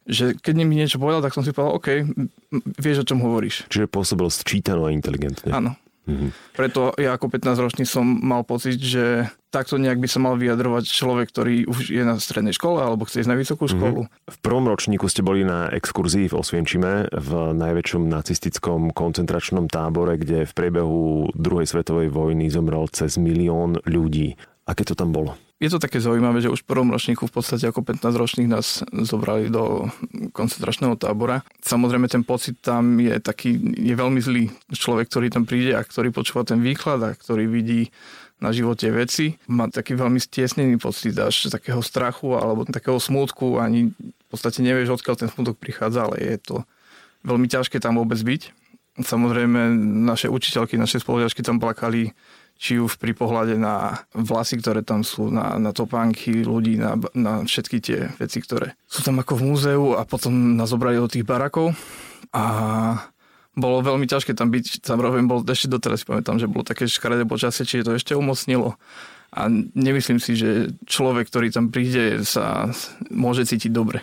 Že 0.08 0.40
keď 0.40 0.54
mi 0.64 0.80
niečo 0.80 1.02
povedal, 1.02 1.20
tak 1.20 1.36
som 1.36 1.44
si 1.44 1.52
povedal, 1.52 1.76
OK, 1.76 1.88
vieš, 2.80 3.04
o 3.04 3.08
čom 3.08 3.20
hovoríš. 3.20 3.68
Čiže 3.68 3.92
pôsobil 3.92 4.30
sčítano 4.32 4.88
a 4.88 4.96
inteligentne. 4.96 5.52
Áno. 5.52 5.76
Mm-hmm. 6.08 6.30
Preto 6.56 6.96
ja 6.96 7.20
ako 7.20 7.28
15-ročný 7.28 7.84
som 7.84 8.08
mal 8.08 8.48
pocit, 8.48 8.80
že 8.80 9.28
takto 9.52 9.76
nejak 9.76 10.00
by 10.00 10.08
sa 10.08 10.20
mal 10.24 10.40
vyjadrovať 10.40 10.88
človek, 10.88 11.28
ktorý 11.32 11.68
už 11.68 11.92
je 11.92 12.04
na 12.04 12.16
strednej 12.16 12.56
škole 12.56 12.80
alebo 12.80 13.04
chce 13.04 13.28
ísť 13.28 13.32
na 13.32 13.38
vysokú 13.38 13.68
mhm. 13.68 13.72
školu. 13.76 14.02
Mm-hmm. 14.08 14.32
V 14.32 14.38
prvom 14.40 14.66
ročníku 14.72 15.06
ste 15.12 15.22
boli 15.22 15.44
na 15.44 15.68
exkurzii 15.72 16.32
v 16.32 16.38
Osvienčime 16.40 17.12
v 17.12 17.32
najväčšom 17.56 18.08
nacistickom 18.08 18.96
koncentračnom 18.96 19.68
tábore, 19.68 20.16
kde 20.16 20.48
v 20.48 20.54
priebehu 20.56 21.32
druhej 21.36 21.68
svetovej 21.68 22.08
vojny 22.08 22.48
zomrel 22.48 22.88
cez 22.90 23.20
milión 23.20 23.78
ľudí. 23.84 24.40
Aké 24.68 24.84
to 24.84 24.96
tam 24.96 25.12
bolo? 25.16 25.36
Je 25.58 25.70
to 25.74 25.82
také 25.82 25.98
zaujímavé, 25.98 26.38
že 26.38 26.54
už 26.54 26.62
v 26.62 26.70
prvom 26.70 26.94
ročníku 26.94 27.26
v 27.26 27.34
podstate 27.34 27.66
ako 27.66 27.82
15 27.82 28.14
ročných 28.14 28.50
nás 28.50 28.86
zobrali 28.94 29.50
do 29.50 29.90
koncentračného 30.30 30.94
tábora. 31.02 31.42
Samozrejme 31.66 32.06
ten 32.06 32.22
pocit 32.22 32.62
tam 32.62 33.02
je 33.02 33.18
taký, 33.18 33.58
je 33.74 33.94
veľmi 33.98 34.22
zlý 34.22 34.54
človek, 34.70 35.10
ktorý 35.10 35.34
tam 35.34 35.50
príde 35.50 35.74
a 35.74 35.82
ktorý 35.82 36.14
počúva 36.14 36.46
ten 36.46 36.62
výklad 36.62 37.02
a 37.02 37.18
ktorý 37.18 37.50
vidí 37.50 37.90
na 38.38 38.54
živote 38.54 38.86
veci. 38.94 39.34
Má 39.50 39.66
taký 39.74 39.98
veľmi 39.98 40.22
stiesnený 40.22 40.78
pocit 40.78 41.18
až 41.18 41.50
takého 41.50 41.82
strachu 41.82 42.38
alebo 42.38 42.70
takého 42.70 43.02
smútku. 43.02 43.58
Ani 43.58 43.90
v 43.98 44.28
podstate 44.30 44.62
nevieš, 44.62 45.02
odkiaľ 45.02 45.16
ten 45.18 45.30
smútok 45.34 45.58
prichádza, 45.58 46.06
ale 46.06 46.22
je 46.22 46.38
to 46.38 46.56
veľmi 47.26 47.50
ťažké 47.50 47.82
tam 47.82 47.98
vôbec 47.98 48.22
byť. 48.22 48.54
Samozrejme, 48.98 49.74
naše 50.06 50.30
učiteľky, 50.30 50.78
naše 50.78 51.02
spolužiačky 51.02 51.42
tam 51.42 51.58
plakali 51.62 52.14
či 52.58 52.82
už 52.82 52.98
pri 52.98 53.14
pohľade 53.14 53.56
na 53.56 54.02
vlasy, 54.18 54.58
ktoré 54.58 54.82
tam 54.82 55.06
sú, 55.06 55.30
na, 55.30 55.62
na 55.62 55.72
topánky 55.72 56.42
ľudí, 56.42 56.82
na, 56.82 56.98
na 57.14 57.46
všetky 57.46 57.78
tie 57.80 58.00
veci, 58.18 58.42
ktoré 58.42 58.74
sú 58.90 59.06
tam 59.06 59.22
ako 59.22 59.38
v 59.38 59.46
múzeu 59.46 59.84
a 59.94 60.04
potom 60.04 60.58
nás 60.58 60.74
zobrali 60.74 60.98
do 60.98 61.10
tých 61.10 61.24
barakov. 61.24 61.78
A 62.34 62.44
bolo 63.58 63.82
veľmi 63.82 64.06
ťažké 64.10 64.38
tam 64.38 64.50
byť, 64.54 64.90
roviem 64.90 65.30
bol, 65.30 65.42
ešte 65.46 65.70
doteraz 65.70 66.06
pamätám, 66.06 66.38
že 66.38 66.50
bolo 66.50 66.66
také 66.66 66.86
škaredé 66.86 67.26
počasie, 67.26 67.66
čiže 67.66 67.90
to 67.90 67.98
ešte 67.98 68.14
umocnilo. 68.14 68.78
A 69.34 69.50
nemyslím 69.74 70.18
si, 70.18 70.38
že 70.38 70.74
človek, 70.90 71.30
ktorý 71.30 71.54
tam 71.54 71.70
príde, 71.70 72.26
sa 72.26 72.70
môže 73.14 73.46
cítiť 73.46 73.70
dobre 73.74 74.02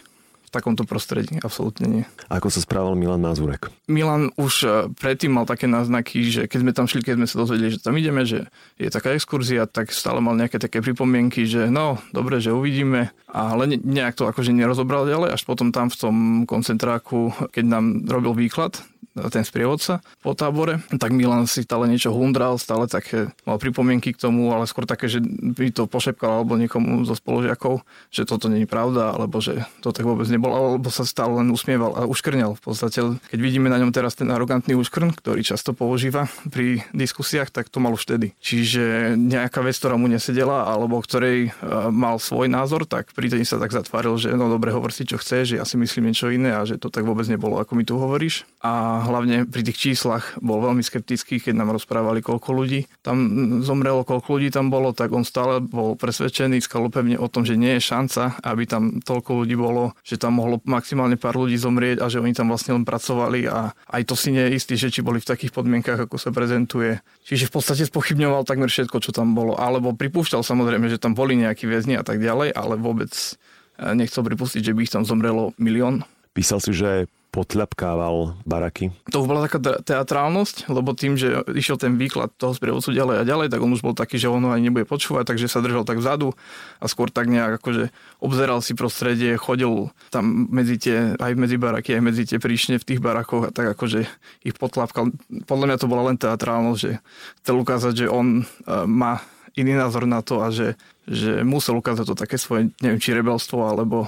takomto 0.54 0.86
prostredí, 0.86 1.42
absolútne 1.42 1.86
nie. 1.90 2.04
Ako 2.30 2.46
sa 2.46 2.62
správal 2.62 2.94
Milan 2.94 3.18
Mazurek? 3.18 3.74
Milan 3.90 4.30
už 4.38 4.54
e, 4.62 4.68
predtým 4.94 5.34
mal 5.34 5.50
také 5.50 5.66
náznaky, 5.66 6.30
že 6.30 6.42
keď 6.46 6.58
sme 6.62 6.72
tam 6.72 6.86
šli, 6.86 7.02
keď 7.02 7.14
sme 7.18 7.26
sa 7.26 7.36
dozvedeli, 7.42 7.74
že 7.74 7.82
tam 7.82 7.98
ideme, 7.98 8.22
že 8.22 8.46
je 8.78 8.86
taká 8.86 9.10
exkurzia, 9.18 9.66
tak 9.66 9.90
stále 9.90 10.22
mal 10.22 10.38
nejaké 10.38 10.62
také 10.62 10.78
pripomienky, 10.78 11.42
že 11.44 11.66
no, 11.66 11.98
dobre, 12.14 12.38
že 12.38 12.54
uvidíme, 12.54 13.10
ale 13.26 13.66
nejak 13.82 14.14
to 14.14 14.30
akože 14.30 14.54
nerozobral 14.54 15.10
ďalej, 15.10 15.34
až 15.34 15.42
potom 15.42 15.74
tam 15.74 15.90
v 15.90 15.98
tom 15.98 16.16
koncentráku, 16.46 17.34
keď 17.50 17.64
nám 17.66 18.06
robil 18.06 18.46
výklad, 18.46 18.78
ten 19.14 19.46
sprievodca 19.46 20.02
po 20.26 20.34
tábore, 20.34 20.82
tak 20.98 21.14
Milan 21.14 21.46
si 21.46 21.62
stále 21.62 21.86
niečo 21.86 22.10
hundral, 22.10 22.58
stále 22.58 22.90
také 22.90 23.30
mal 23.46 23.62
pripomienky 23.62 24.10
k 24.10 24.18
tomu, 24.18 24.50
ale 24.50 24.66
skôr 24.66 24.90
také, 24.90 25.06
že 25.06 25.22
by 25.22 25.70
to 25.70 25.86
pošepkal 25.86 26.42
alebo 26.42 26.58
niekomu 26.58 27.06
zo 27.06 27.14
spolužiakov, 27.14 27.86
že 28.10 28.26
toto 28.26 28.50
nie 28.50 28.66
je 28.66 28.68
pravda, 28.70 29.14
alebo 29.14 29.38
že 29.38 29.62
to 29.78 29.94
tak 29.94 30.02
vôbec 30.02 30.26
nebolo, 30.26 30.43
alebo 30.50 30.88
sa 30.90 31.06
stále 31.06 31.40
len 31.40 31.48
usmieval 31.54 31.94
a 31.94 32.02
uškrňal 32.04 32.58
v 32.58 32.62
podstate. 32.62 32.98
Keď 33.30 33.38
vidíme 33.38 33.70
na 33.70 33.78
ňom 33.78 33.94
teraz 33.94 34.18
ten 34.18 34.28
arogantný 34.28 34.74
uškrn, 34.74 35.14
ktorý 35.16 35.46
často 35.46 35.72
používa 35.72 36.26
pri 36.50 36.82
diskusiách, 36.90 37.54
tak 37.54 37.70
to 37.70 37.78
mal 37.78 37.94
už 37.94 38.04
vtedy. 38.04 38.34
Čiže 38.42 39.14
nejaká 39.14 39.62
vec, 39.62 39.78
ktorá 39.78 39.94
mu 39.94 40.10
nesedela, 40.10 40.66
alebo 40.66 40.98
ktorej 41.00 41.48
e, 41.48 41.50
mal 41.92 42.18
svoj 42.18 42.50
názor, 42.50 42.84
tak 42.88 43.14
pri 43.14 43.30
sa 43.44 43.60
tak 43.60 43.74
zatváril, 43.74 44.16
že 44.16 44.30
no 44.32 44.46
dobre, 44.46 44.70
hovor 44.70 44.90
si 44.90 45.04
čo 45.04 45.20
chceš, 45.20 45.54
že 45.54 45.56
ja 45.60 45.66
si 45.68 45.76
myslím 45.76 46.10
niečo 46.10 46.32
iné 46.32 46.56
a 46.56 46.62
že 46.62 46.80
to 46.80 46.88
tak 46.88 47.02
vôbec 47.02 47.26
nebolo, 47.26 47.60
ako 47.60 47.72
mi 47.74 47.84
tu 47.84 48.00
hovoríš. 48.00 48.48
A 48.64 49.04
hlavne 49.04 49.44
pri 49.44 49.62
tých 49.66 49.78
číslach 49.78 50.38
bol 50.40 50.62
veľmi 50.64 50.80
skeptický, 50.80 51.38
keď 51.38 51.54
nám 51.54 51.76
rozprávali, 51.76 52.24
koľko 52.24 52.50
ľudí 52.54 52.86
tam 53.04 53.16
zomrelo, 53.60 54.06
koľko 54.06 54.38
ľudí 54.38 54.48
tam 54.50 54.72
bolo, 54.72 54.96
tak 54.96 55.12
on 55.12 55.26
stále 55.26 55.60
bol 55.60 55.94
presvedčený, 55.94 56.62
skalopevne 56.64 57.20
o 57.20 57.28
tom, 57.28 57.44
že 57.44 57.58
nie 57.60 57.76
je 57.76 57.86
šanca, 57.86 58.40
aby 58.40 58.64
tam 58.64 59.04
toľko 59.04 59.44
ľudí 59.44 59.54
bolo, 59.54 59.92
že 60.06 60.16
tam 60.16 60.33
mohlo 60.34 60.58
maximálne 60.66 61.14
pár 61.14 61.38
ľudí 61.38 61.54
zomrieť 61.54 62.02
a 62.02 62.10
že 62.10 62.18
oni 62.18 62.34
tam 62.34 62.50
vlastne 62.50 62.74
len 62.74 62.82
pracovali 62.82 63.46
a 63.46 63.70
aj 63.70 64.02
to 64.04 64.14
si 64.18 64.34
nie 64.34 64.50
je 64.50 64.74
že 64.74 64.90
či 64.90 65.06
boli 65.06 65.22
v 65.22 65.30
takých 65.30 65.54
podmienkach, 65.54 66.10
ako 66.10 66.18
sa 66.18 66.34
prezentuje. 66.34 66.98
Čiže 67.22 67.48
v 67.48 67.54
podstate 67.54 67.86
spochybňoval 67.86 68.42
takmer 68.42 68.66
všetko, 68.66 68.98
čo 68.98 69.14
tam 69.14 69.38
bolo. 69.38 69.54
Alebo 69.54 69.94
pripúšťal 69.94 70.42
samozrejme, 70.42 70.90
že 70.90 70.98
tam 70.98 71.14
boli 71.14 71.38
nejakí 71.38 71.70
väzni 71.70 71.94
a 71.94 72.02
tak 72.02 72.18
ďalej, 72.18 72.50
ale 72.50 72.74
vôbec 72.74 73.14
eh, 73.14 73.94
nechcel 73.94 74.26
pripustiť, 74.26 74.60
že 74.66 74.74
by 74.74 74.80
ich 74.82 74.92
tam 74.92 75.06
zomrelo 75.06 75.54
milión. 75.56 76.02
Písal 76.34 76.58
si, 76.58 76.74
že 76.74 77.06
potľapkával 77.34 78.38
baraky? 78.46 78.94
To 79.10 79.26
bola 79.26 79.50
taká 79.50 79.58
teatrálnosť, 79.82 80.70
lebo 80.70 80.94
tým, 80.94 81.18
že 81.18 81.42
išiel 81.50 81.74
ten 81.74 81.98
výklad 81.98 82.30
toho 82.38 82.54
sprievodcu 82.54 82.94
ďalej 82.94 83.16
a 83.18 83.24
ďalej, 83.26 83.50
tak 83.50 83.58
on 83.58 83.74
už 83.74 83.82
bol 83.82 83.98
taký, 83.98 84.22
že 84.22 84.30
ono 84.30 84.54
ani 84.54 84.70
nebude 84.70 84.86
počúvať, 84.86 85.34
takže 85.34 85.50
sa 85.50 85.58
držal 85.58 85.82
tak 85.82 85.98
vzadu 85.98 86.38
a 86.78 86.86
skôr 86.86 87.10
tak 87.10 87.26
nejak 87.26 87.58
akože 87.58 87.90
obzeral 88.22 88.62
si 88.62 88.78
prostredie, 88.78 89.34
chodil 89.34 89.90
tam 90.14 90.46
medzi 90.54 90.78
tie, 90.78 91.18
aj 91.18 91.34
medzi 91.34 91.58
baraky, 91.58 91.98
aj 91.98 92.02
medzi 92.06 92.22
tie 92.22 92.38
príšne 92.38 92.78
v 92.78 92.86
tých 92.86 93.02
barakoch 93.02 93.50
a 93.50 93.54
tak 93.54 93.74
akože 93.74 94.06
ich 94.46 94.54
potlapkal. 94.54 95.10
Podľa 95.50 95.66
mňa 95.74 95.76
to 95.82 95.90
bola 95.90 96.14
len 96.14 96.16
teatrálnosť, 96.16 96.78
že 96.78 97.02
chcel 97.42 97.56
ukázať, 97.58 97.92
že 97.98 98.06
on 98.06 98.46
uh, 98.46 98.86
má 98.86 99.18
iný 99.58 99.74
názor 99.74 100.06
na 100.06 100.22
to 100.22 100.38
a 100.38 100.54
že, 100.54 100.78
že 101.10 101.42
musel 101.42 101.78
ukázať 101.78 102.06
to 102.06 102.14
také 102.14 102.38
svoje, 102.38 102.70
neviem, 102.78 103.02
či 103.02 103.10
rebelstvo, 103.14 103.66
alebo 103.66 104.06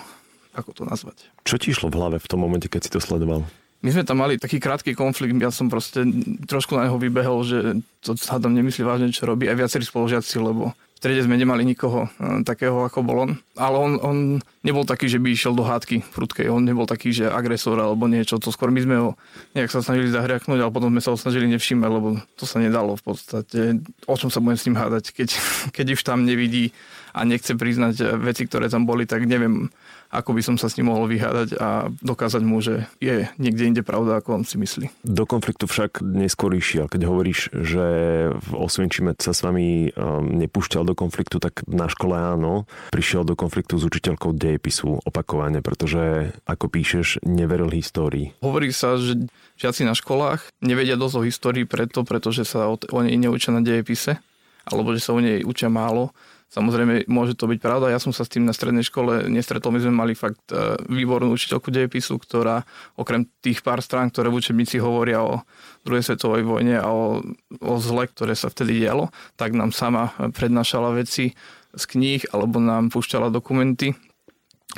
ako 0.55 0.71
to 0.71 0.83
nazvať. 0.87 1.36
Čo 1.47 1.63
ti 1.63 1.71
išlo 1.71 1.89
v 1.89 1.97
hlave 2.03 2.17
v 2.19 2.27
tom 2.27 2.43
momente, 2.43 2.67
keď 2.67 2.81
si 2.83 2.91
to 2.91 2.99
sledoval? 2.99 3.47
My 3.87 3.95
sme 3.95 4.03
tam 4.03 4.19
mali 4.19 4.35
taký 4.35 4.59
krátky 4.59 4.99
konflikt, 4.99 5.39
ja 5.39 5.55
som 5.55 5.71
proste 5.71 6.03
trošku 6.51 6.75
na 6.75 6.91
neho 6.91 6.99
vybehol, 6.99 7.47
že 7.47 7.79
to 8.03 8.19
hádam 8.19 8.51
nemyslí 8.51 8.83
vážne, 8.83 9.15
čo 9.15 9.31
robí 9.31 9.47
aj 9.47 9.55
viacerí 9.63 9.87
spolužiaci, 9.87 10.43
lebo 10.43 10.75
v 10.97 10.99
triede 11.05 11.29
sme 11.29 11.37
nemali 11.37 11.61
nikoho 11.61 12.09
e, 12.09 12.41
takého, 12.41 12.89
ako 12.89 13.05
bol 13.05 13.29
on. 13.29 13.31
Ale 13.53 13.77
on, 13.77 13.93
on 14.01 14.17
nebol 14.65 14.89
taký, 14.89 15.13
že 15.13 15.21
by 15.21 15.29
išiel 15.29 15.53
do 15.53 15.61
hádky 15.61 16.09
prudkej. 16.09 16.49
On 16.49 16.65
nebol 16.65 16.89
taký, 16.89 17.13
že 17.13 17.29
agresor 17.29 17.77
alebo 17.77 18.09
niečo. 18.09 18.41
To 18.41 18.49
skôr 18.49 18.73
my 18.73 18.81
sme 18.81 18.97
ho 18.97 19.11
nejak 19.53 19.69
sa 19.69 19.85
snažili 19.85 20.09
zahriaknúť, 20.09 20.57
ale 20.57 20.73
potom 20.73 20.89
sme 20.89 21.05
sa 21.05 21.13
ho 21.13 21.21
snažili 21.21 21.53
nevšímať, 21.53 21.91
lebo 21.93 22.17
to 22.41 22.49
sa 22.49 22.65
nedalo 22.65 22.97
v 22.97 23.13
podstate. 23.13 23.61
O 24.09 24.17
čom 24.17 24.33
sa 24.33 24.41
budem 24.41 24.57
s 24.57 24.65
ním 24.65 24.81
hádať, 24.81 25.13
keď, 25.13 25.29
keď 25.77 25.87
už 25.95 26.01
tam 26.01 26.25
nevidí 26.25 26.73
a 27.13 27.29
nechce 27.29 27.53
priznať 27.53 28.17
veci, 28.17 28.49
ktoré 28.49 28.73
tam 28.73 28.89
boli, 28.89 29.05
tak 29.05 29.29
neviem, 29.29 29.69
ako 30.11 30.31
by 30.37 30.43
som 30.43 30.57
sa 30.57 30.71
s 30.71 30.79
ním 30.79 30.93
mohol 30.93 31.11
vyhádať 31.11 31.59
a 31.59 31.91
dokázať 32.03 32.43
mu, 32.43 32.63
že 32.63 32.87
je 33.03 33.27
niekde 33.37 33.65
inde 33.67 33.83
pravda, 33.83 34.19
ako 34.19 34.43
on 34.43 34.45
si 34.47 34.57
myslí. 34.59 34.87
Do 35.03 35.27
konfliktu 35.27 35.67
však 35.67 36.03
neskôr 36.03 36.55
išiel. 36.55 36.87
Keď 36.87 37.03
hovoríš, 37.07 37.51
že 37.53 37.87
v 38.33 38.51
Osvienčime 38.55 39.19
sa 39.19 39.35
s 39.35 39.43
vami 39.43 39.91
um, 39.93 40.27
nepúšťal 40.39 40.87
do 40.87 40.95
konfliktu, 40.95 41.43
tak 41.43 41.67
na 41.67 41.91
škole 41.91 42.17
áno. 42.17 42.65
Prišiel 42.95 43.27
do 43.27 43.35
konfliktu 43.35 43.77
s 43.77 43.87
učiteľkou 43.87 44.35
dejepisu 44.35 45.03
opakovane, 45.05 45.61
pretože, 45.61 46.35
ako 46.47 46.71
píšeš, 46.71 47.27
neveril 47.27 47.71
histórii. 47.75 48.33
Hovorí 48.41 48.71
sa, 48.71 48.97
že 48.97 49.27
žiaci 49.59 49.83
na 49.85 49.97
školách 49.97 50.49
nevedia 50.63 50.95
dosť 50.95 51.15
o 51.19 51.27
histórii 51.27 51.65
preto, 51.67 52.07
pretože 52.07 52.47
sa 52.47 52.71
o, 52.71 52.77
o 52.77 52.99
nej 53.03 53.17
neučia 53.19 53.51
na 53.51 53.65
dejepise, 53.65 54.21
alebo 54.67 54.95
že 54.95 55.03
sa 55.03 55.15
o 55.17 55.21
nej 55.21 55.43
učia 55.43 55.71
málo 55.71 56.15
Samozrejme, 56.47 57.11
môže 57.11 57.35
to 57.35 57.51
byť 57.51 57.59
pravda. 57.59 57.91
Ja 57.91 57.99
som 57.99 58.15
sa 58.15 58.23
s 58.23 58.31
tým 58.31 58.47
na 58.47 58.55
strednej 58.55 58.87
škole 58.87 59.27
nestretol. 59.27 59.75
My 59.75 59.83
sme 59.83 59.93
mali 59.93 60.15
fakt 60.15 60.47
e, 60.55 60.79
výbornú 60.87 61.35
učiteľku 61.35 61.75
dejepisu, 61.75 62.23
ktorá 62.23 62.63
okrem 62.95 63.27
tých 63.43 63.67
pár 63.67 63.83
strán, 63.83 64.15
ktoré 64.15 64.31
v 64.31 64.39
učebnici 64.39 64.79
hovoria 64.79 65.27
o 65.27 65.43
druhej 65.83 66.07
svetovej 66.07 66.47
vojne 66.47 66.79
a 66.79 66.87
o, 66.87 67.19
o 67.61 67.75
zle, 67.83 68.07
ktoré 68.07 68.39
sa 68.39 68.47
vtedy 68.47 68.87
dialo, 68.87 69.11
tak 69.35 69.59
nám 69.59 69.75
sama 69.75 70.15
prednášala 70.15 70.95
veci 70.95 71.35
z 71.75 71.83
kníh 71.83 72.23
alebo 72.31 72.63
nám 72.63 72.95
púšťala 72.95 73.35
dokumenty. 73.35 73.99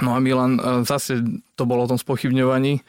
No 0.01 0.17
a 0.17 0.25
Milan, 0.25 0.57
e, 0.57 0.89
zase 0.89 1.21
to 1.53 1.69
bolo 1.69 1.85
o 1.85 1.91
tom 1.93 2.01
spochybňovaní 2.01 2.81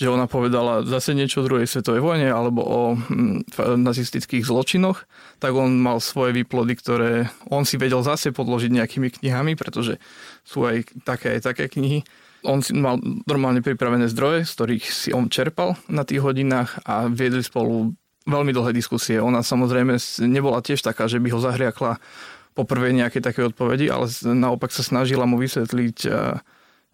že 0.00 0.08
ona 0.08 0.24
povedala 0.24 0.80
zase 0.80 1.12
niečo 1.12 1.44
o 1.44 1.46
druhej 1.46 1.68
svetovej 1.68 2.00
vojne 2.00 2.32
alebo 2.32 2.64
o 2.64 2.80
hm, 2.96 3.44
nazistických 3.84 4.48
zločinoch, 4.48 5.04
tak 5.36 5.52
on 5.52 5.76
mal 5.76 6.00
svoje 6.00 6.40
výplody, 6.40 6.72
ktoré 6.80 7.28
on 7.52 7.68
si 7.68 7.76
vedel 7.76 8.00
zase 8.00 8.32
podložiť 8.32 8.72
nejakými 8.72 9.12
knihami, 9.20 9.60
pretože 9.60 10.00
sú 10.40 10.64
aj 10.64 10.88
také 11.04 11.36
aj 11.36 11.52
také 11.52 11.68
knihy. 11.68 12.00
On 12.48 12.64
si 12.64 12.72
mal 12.72 12.96
normálne 13.28 13.60
pripravené 13.60 14.08
zdroje, 14.08 14.48
z 14.48 14.52
ktorých 14.56 14.84
si 14.88 15.10
on 15.12 15.28
čerpal 15.28 15.76
na 15.92 16.08
tých 16.08 16.24
hodinách 16.24 16.80
a 16.88 17.04
viedli 17.12 17.44
spolu 17.44 17.92
veľmi 18.24 18.56
dlhé 18.56 18.72
diskusie. 18.72 19.20
Ona 19.20 19.44
samozrejme 19.44 20.00
nebola 20.24 20.64
tiež 20.64 20.80
taká, 20.80 21.12
že 21.12 21.20
by 21.20 21.28
ho 21.36 21.44
zahriakla 21.44 22.00
poprvé 22.56 22.96
nejaké 22.96 23.20
také 23.20 23.44
odpovedi, 23.44 23.92
ale 23.92 24.08
naopak 24.24 24.72
sa 24.72 24.80
snažila 24.80 25.28
mu 25.28 25.36
vysvetliť 25.36 25.98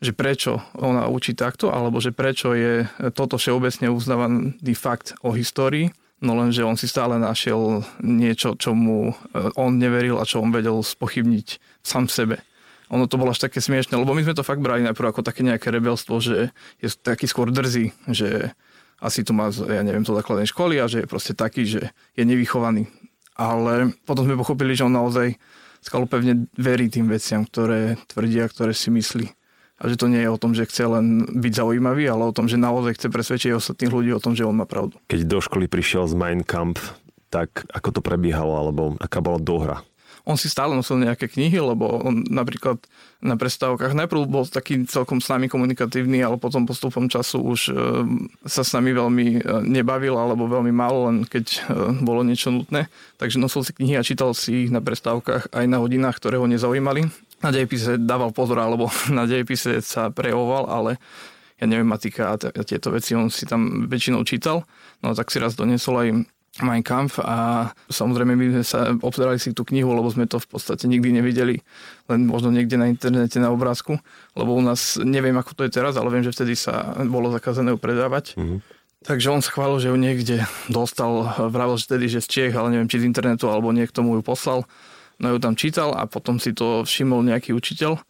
že 0.01 0.13
prečo 0.13 0.61
ona 0.77 1.09
učí 1.09 1.33
takto, 1.33 1.73
alebo 1.73 2.01
že 2.05 2.13
prečo 2.13 2.53
je 2.53 2.85
toto 3.17 3.41
všeobecne 3.41 3.89
uznávaný 3.89 4.75
fakt 4.77 5.17
o 5.25 5.33
histórii, 5.33 5.89
no 6.21 6.37
len, 6.37 6.53
že 6.53 6.65
on 6.65 6.77
si 6.77 6.89
stále 6.89 7.17
našiel 7.17 7.85
niečo, 8.05 8.57
čo 8.57 8.77
mu 8.77 9.13
e, 9.13 9.15
on 9.57 9.77
neveril 9.77 10.21
a 10.21 10.29
čo 10.29 10.41
on 10.45 10.53
vedel 10.53 10.81
spochybniť 10.85 11.81
sám 11.81 12.09
sebe. 12.13 12.45
Ono 12.93 13.11
to 13.11 13.19
bolo 13.19 13.35
až 13.35 13.43
také 13.43 13.59
smiešne, 13.59 13.99
lebo 13.99 14.15
my 14.15 14.23
sme 14.23 14.37
to 14.37 14.47
fakt 14.47 14.63
brali 14.63 14.85
najprv 14.87 15.11
ako 15.11 15.27
také 15.27 15.43
nejaké 15.43 15.75
rebelstvo, 15.75 16.23
že 16.23 16.55
je 16.79 16.89
taký 16.93 17.27
skôr 17.27 17.51
drzý, 17.51 17.91
že 18.07 18.55
asi 19.03 19.27
to 19.27 19.35
má, 19.37 19.51
ja 19.51 19.83
neviem, 19.83 20.07
to 20.07 20.17
základnej 20.17 20.49
školy 20.49 20.81
a 20.81 20.89
že 20.89 21.05
je 21.05 21.11
proste 21.11 21.35
taký, 21.37 21.67
že 21.67 21.93
je 22.15 22.25
nevychovaný. 22.25 22.89
Ale 23.37 23.93
potom 24.09 24.25
sme 24.25 24.41
pochopili, 24.41 24.73
že 24.73 24.87
on 24.87 24.95
naozaj 24.97 25.37
skalopevne 25.85 26.49
verí 26.57 26.89
tým 26.89 27.11
veciam, 27.11 27.45
ktoré 27.45 28.01
tvrdia, 28.09 28.49
ktoré 28.49 28.73
si 28.73 28.89
myslí 28.89 29.29
a 29.77 29.83
že 29.93 30.01
to 30.01 30.09
nie 30.09 30.25
je 30.25 30.31
o 30.33 30.41
tom, 30.41 30.57
že 30.57 30.65
chce 30.65 30.89
len 30.89 31.29
byť 31.29 31.53
zaujímavý, 31.53 32.09
ale 32.09 32.25
o 32.25 32.37
tom, 32.37 32.49
že 32.49 32.57
naozaj 32.57 32.97
chce 32.97 33.09
presvedčiť 33.13 33.51
ostatných 33.53 33.93
ľudí 33.93 34.11
o 34.17 34.23
tom, 34.23 34.33
že 34.33 34.49
on 34.49 34.57
má 34.57 34.65
pravdu. 34.65 34.97
Keď 35.09 35.29
do 35.29 35.39
školy 35.45 35.69
prišiel 35.69 36.09
z 36.09 36.17
Mein 36.17 36.41
Kampf, 36.41 36.97
tak 37.29 37.69
ako 37.69 38.01
to 38.01 38.01
prebiehalo, 38.01 38.57
alebo 38.57 38.83
aká 38.97 39.21
bola 39.21 39.37
dohra? 39.37 39.85
On 40.27 40.35
si 40.35 40.51
stále 40.51 40.75
nosil 40.75 40.99
nejaké 40.99 41.31
knihy, 41.31 41.63
lebo 41.63 42.03
on 42.03 42.27
napríklad 42.27 42.83
na 43.23 43.39
prestávkach 43.39 43.95
najprv 43.95 44.27
bol 44.27 44.43
taký 44.43 44.83
celkom 44.83 45.23
s 45.23 45.31
nami 45.31 45.47
komunikatívny, 45.47 46.19
ale 46.19 46.35
potom 46.35 46.67
postupom 46.67 47.07
času 47.07 47.47
už 47.47 47.61
e, 47.71 47.73
sa 48.43 48.67
s 48.67 48.75
nami 48.75 48.91
veľmi 48.91 49.27
e, 49.39 49.41
nebavil 49.63 50.19
alebo 50.19 50.51
veľmi 50.51 50.75
málo, 50.75 51.15
len 51.15 51.23
keď 51.31 51.47
e, 51.47 51.59
bolo 52.03 52.27
niečo 52.27 52.51
nutné. 52.51 52.91
Takže 53.23 53.39
nosil 53.39 53.63
si 53.63 53.71
knihy 53.79 53.95
a 53.95 54.03
čítal 54.03 54.35
si 54.35 54.67
ich 54.67 54.75
na 54.75 54.83
prestávkach 54.83 55.55
aj 55.55 55.65
na 55.71 55.79
hodinách, 55.79 56.19
ktoré 56.19 56.43
ho 56.43 56.51
nezaujímali 56.51 57.07
na 57.43 57.51
dejepise 57.53 58.01
dával 58.01 58.33
pozor, 58.33 58.61
alebo 58.61 58.89
na 59.17 59.29
dejepise 59.29 59.81
sa 59.85 60.09
prejavoval, 60.09 60.69
ale 60.69 60.91
ja 61.57 61.65
neviem, 61.65 61.89
matika 61.89 62.37
a 62.37 62.63
tieto 62.65 62.93
veci 62.93 63.17
on 63.17 63.33
si 63.33 63.49
tam 63.49 63.89
väčšinou 63.89 64.21
čítal. 64.29 64.69
No 65.01 65.17
tak 65.17 65.33
si 65.33 65.41
raz 65.41 65.57
doniesol 65.57 65.97
aj 66.05 66.09
Mein 66.65 66.85
Kampf 66.85 67.21
a 67.21 67.69
samozrejme 67.93 68.33
my 68.33 68.47
sme 68.61 68.65
sa 68.65 68.93
obzerali 69.05 69.37
si 69.37 69.53
tú 69.53 69.65
knihu, 69.69 69.93
lebo 69.93 70.09
sme 70.09 70.25
to 70.25 70.41
v 70.41 70.49
podstate 70.49 70.89
nikdy 70.89 71.13
nevideli, 71.13 71.61
len 72.09 72.25
možno 72.25 72.49
niekde 72.49 72.81
na 72.81 72.89
internete 72.89 73.37
na 73.37 73.53
obrázku, 73.53 74.01
lebo 74.33 74.57
u 74.57 74.63
nás, 74.65 74.97
neviem 75.01 75.37
ako 75.37 75.53
to 75.53 75.63
je 75.69 75.77
teraz, 75.77 76.01
ale 76.01 76.09
viem, 76.09 76.25
že 76.25 76.33
vtedy 76.33 76.57
sa 76.57 76.97
bolo 77.05 77.29
zakázané 77.29 77.77
ju 77.77 77.79
predávať. 77.81 78.37
Mm-hmm. 78.41 78.61
Takže 79.05 79.29
on 79.29 79.45
schválil, 79.45 79.79
že 79.85 79.93
ju 79.93 79.97
niekde 80.01 80.37
dostal, 80.73 81.29
vravil 81.53 81.77
že 81.77 81.87
tedy, 81.93 82.09
že 82.09 82.25
z 82.25 82.29
Čiech, 82.33 82.55
ale 82.57 82.73
neviem, 82.73 82.89
či 82.89 83.05
z 83.05 83.09
internetu, 83.09 83.53
alebo 83.53 83.71
niekto 83.71 84.01
mu 84.01 84.17
ju 84.17 84.23
poslal 84.25 84.65
no 85.23 85.27
ju 85.33 85.39
tam 85.41 85.55
čítal 85.57 85.97
a 85.97 86.05
potom 86.05 86.37
si 86.41 86.53
to 86.53 86.85
všimol 86.85 87.25
nejaký 87.25 87.53
učiteľ 87.57 88.01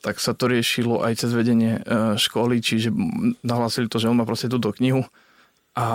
tak 0.00 0.16
sa 0.16 0.32
to 0.32 0.48
riešilo 0.48 1.04
aj 1.04 1.20
cez 1.20 1.30
vedenie 1.36 1.76
e, 1.76 2.16
školy, 2.16 2.64
čiže 2.64 2.88
nahlásili 3.44 3.86
to, 3.86 4.00
že 4.00 4.08
on 4.08 4.16
má 4.16 4.24
proste 4.24 4.48
túto 4.48 4.72
knihu 4.80 5.04
a 5.76 5.86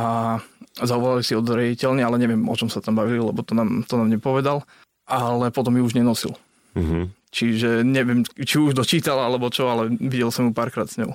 zavolali 0.77 1.25
si 1.25 1.33
od 1.33 1.45
rejiteľne, 1.45 2.05
ale 2.05 2.21
neviem, 2.21 2.45
o 2.45 2.55
čom 2.55 2.69
sa 2.69 2.79
tam 2.79 2.95
bavili, 2.95 3.19
lebo 3.19 3.41
to 3.41 3.57
nám, 3.57 3.83
to 3.83 3.97
nám 3.97 4.13
nepovedal, 4.13 4.63
ale 5.09 5.49
potom 5.49 5.75
ju 5.75 5.83
už 5.83 5.97
nenosil. 5.97 6.37
Mm-hmm. 6.77 7.03
Čiže 7.35 7.83
neviem, 7.83 8.23
či 8.23 8.55
už 8.61 8.77
dočítal 8.77 9.19
alebo 9.19 9.51
čo, 9.51 9.67
ale 9.67 9.91
videl 9.91 10.31
som 10.31 10.47
ju 10.47 10.51
párkrát 10.55 10.87
s 10.87 10.95
ňou. 10.95 11.11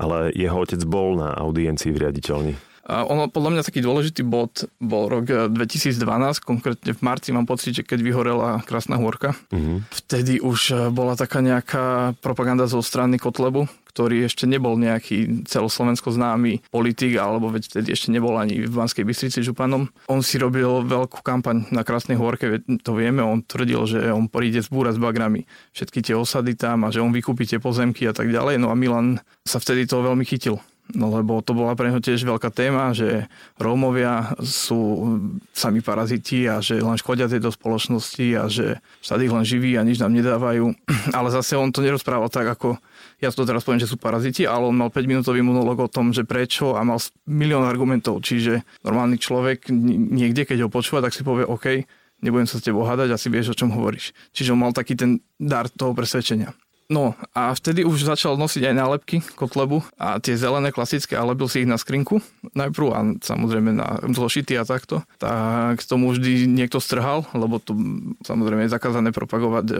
Ale 0.00 0.32
jeho 0.32 0.56
otec 0.56 0.80
bol 0.88 1.20
na 1.20 1.36
audiencii 1.36 1.92
v 1.92 2.08
riaditeľni. 2.08 2.54
Ono, 2.88 3.28
podľa 3.28 3.50
mňa 3.52 3.62
taký 3.68 3.84
dôležitý 3.84 4.24
bod 4.24 4.64
bol 4.80 5.12
rok 5.12 5.52
2012, 5.52 6.00
eh, 6.00 6.40
konkrétne 6.40 6.96
v 6.96 7.00
marci 7.04 7.36
mám 7.36 7.44
pocit, 7.44 7.76
že 7.76 7.84
keď 7.84 8.00
vyhorela 8.00 8.64
Krásna 8.64 8.96
hôrka, 8.96 9.36
uh-huh. 9.52 9.84
vtedy 9.92 10.40
už 10.40 10.60
eh, 10.72 10.76
bola 10.88 11.12
taká 11.12 11.44
nejaká 11.44 12.16
propaganda 12.24 12.64
zo 12.64 12.80
strany 12.80 13.20
Kotlebu, 13.20 13.68
ktorý 13.92 14.24
ešte 14.24 14.48
nebol 14.48 14.80
nejaký 14.80 15.44
celoslovensko 15.44 16.16
známy 16.16 16.64
politik, 16.72 17.20
alebo 17.20 17.52
veď 17.52 17.68
vtedy 17.68 17.92
ešte 17.92 18.08
nebol 18.08 18.40
ani 18.40 18.64
v 18.64 18.72
Banskej 18.72 19.04
Bystrici 19.04 19.44
županom. 19.44 19.92
On 20.08 20.24
si 20.24 20.40
robil 20.40 20.88
veľkú 20.88 21.20
kampaň 21.20 21.68
na 21.68 21.84
Krásnej 21.84 22.16
hôrke, 22.16 22.64
to 22.64 22.92
vieme, 22.96 23.20
on 23.20 23.44
tvrdil, 23.44 23.84
že 23.84 24.00
on 24.08 24.32
príde 24.32 24.64
zbúrať 24.64 24.96
s 24.96 25.04
bagrami 25.04 25.44
všetky 25.76 26.00
tie 26.00 26.16
osady 26.16 26.56
tam 26.56 26.88
a 26.88 26.94
že 26.94 27.04
on 27.04 27.12
vykúpi 27.12 27.44
tie 27.44 27.60
pozemky 27.60 28.08
a 28.08 28.16
tak 28.16 28.32
ďalej. 28.32 28.56
No 28.56 28.72
a 28.72 28.78
Milan 28.78 29.20
sa 29.44 29.60
vtedy 29.60 29.84
toho 29.84 30.00
veľmi 30.08 30.24
chytil 30.24 30.56
lebo 30.96 31.44
to 31.44 31.52
bola 31.52 31.76
pre 31.76 31.92
neho 31.92 32.00
tiež 32.00 32.24
veľká 32.24 32.48
téma, 32.48 32.96
že 32.96 33.28
Rómovia 33.60 34.32
sú 34.40 35.04
sami 35.52 35.84
paraziti 35.84 36.48
a 36.48 36.64
že 36.64 36.80
len 36.80 36.96
škodia 36.96 37.28
tejto 37.28 37.52
spoločnosti 37.52 38.26
a 38.40 38.48
že 38.48 38.80
štát 39.04 39.20
ich 39.20 39.34
len 39.34 39.44
živí 39.44 39.76
a 39.76 39.84
nič 39.84 40.00
nám 40.00 40.16
nedávajú. 40.16 40.72
Ale 41.18 41.28
zase 41.28 41.60
on 41.60 41.68
to 41.68 41.84
nerozprával 41.84 42.32
tak, 42.32 42.48
ako 42.48 42.80
ja 43.20 43.28
to 43.28 43.44
teraz 43.44 43.68
poviem, 43.68 43.82
že 43.82 43.90
sú 43.90 43.98
paraziti, 43.98 44.46
ale 44.46 44.70
on 44.70 44.78
mal 44.78 44.94
5-minútový 44.94 45.42
monolog 45.42 45.82
o 45.82 45.90
tom, 45.90 46.14
že 46.14 46.22
prečo 46.22 46.78
a 46.78 46.86
mal 46.86 47.02
milión 47.26 47.66
argumentov. 47.66 48.22
Čiže 48.22 48.62
normálny 48.86 49.18
človek 49.18 49.74
niekde, 49.74 50.46
keď 50.46 50.66
ho 50.66 50.70
počúva, 50.70 51.02
tak 51.02 51.10
si 51.10 51.26
povie, 51.26 51.42
OK, 51.42 51.82
nebudem 52.22 52.46
sa 52.46 52.62
s 52.62 52.66
tebou 52.66 52.86
hádať, 52.86 53.14
asi 53.14 53.26
vieš, 53.26 53.54
o 53.54 53.58
čom 53.58 53.74
hovoríš. 53.74 54.14
Čiže 54.30 54.54
on 54.54 54.62
mal 54.62 54.70
taký 54.70 54.94
ten 54.94 55.18
dar 55.34 55.66
toho 55.66 55.94
presvedčenia. 55.98 56.54
No 56.88 57.12
a 57.36 57.52
vtedy 57.52 57.84
už 57.84 58.08
začal 58.08 58.40
nosiť 58.40 58.72
aj 58.72 58.74
nálepky 58.74 59.16
Kotlebu 59.36 59.84
a 60.00 60.16
tie 60.24 60.40
zelené 60.40 60.72
klasické, 60.72 61.20
ale 61.20 61.36
bil 61.36 61.44
si 61.44 61.60
ich 61.60 61.68
na 61.68 61.76
skrinku 61.76 62.24
najprv 62.56 62.86
a 62.96 63.00
samozrejme 63.20 63.76
na 63.76 64.00
zložity 64.08 64.56
a 64.56 64.64
takto. 64.64 65.04
Tak 65.20 65.84
tomu 65.84 66.16
vždy 66.16 66.48
niekto 66.48 66.80
strhal, 66.80 67.28
lebo 67.36 67.60
to 67.60 67.76
samozrejme 68.24 68.64
je 68.64 68.72
zakázané 68.72 69.12
propagovať 69.12 69.66
e, 69.68 69.76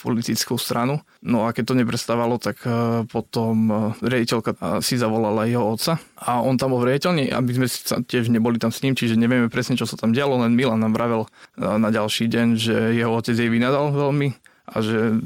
politickú 0.00 0.56
stranu. 0.56 1.04
No 1.20 1.44
a 1.44 1.52
keď 1.52 1.76
to 1.76 1.80
neprestávalo, 1.84 2.40
tak 2.40 2.64
e, 2.64 3.04
potom 3.04 3.56
e, 3.68 3.74
riaditeľka 4.00 4.80
si 4.80 4.96
zavolala 4.96 5.44
jeho 5.44 5.76
otca 5.76 6.00
a 6.16 6.40
on 6.40 6.56
tam 6.56 6.72
bol 6.72 6.80
v 6.80 6.96
riaditeľni, 6.96 7.36
aby 7.36 7.52
sme 7.52 7.68
tiež 8.08 8.32
neboli 8.32 8.56
tam 8.56 8.72
s 8.72 8.80
ním, 8.80 8.96
čiže 8.96 9.20
nevieme 9.20 9.52
presne, 9.52 9.76
čo 9.76 9.84
sa 9.84 10.00
tam 10.00 10.16
dialo, 10.16 10.40
len 10.40 10.56
Milan 10.56 10.80
nám 10.80 10.96
vravel 10.96 11.28
na 11.60 11.92
ďalší 11.92 12.32
deň, 12.32 12.48
že 12.56 12.96
jeho 12.96 13.12
otec 13.12 13.36
jej 13.36 13.52
vynadal 13.52 13.92
veľmi 13.92 14.32
a 14.72 14.76
že 14.80 15.20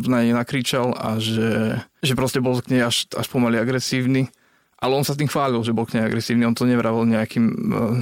na 0.00 0.20
nej 0.20 0.36
nakričal 0.36 0.92
a 0.92 1.16
že, 1.16 1.80
že 2.04 2.12
proste 2.12 2.44
bol 2.44 2.60
k 2.60 2.76
nej 2.76 2.82
až, 2.84 3.08
až 3.16 3.26
pomaly 3.32 3.56
agresívny. 3.56 4.28
Ale 4.76 4.92
on 4.92 5.08
sa 5.08 5.16
tým 5.16 5.24
chválil, 5.24 5.56
že 5.64 5.72
bol 5.72 5.88
k 5.88 5.96
nej 5.96 6.04
agresívny, 6.04 6.44
on 6.44 6.52
to 6.52 6.68
nevravil 6.68 7.08
nejakým, 7.08 7.48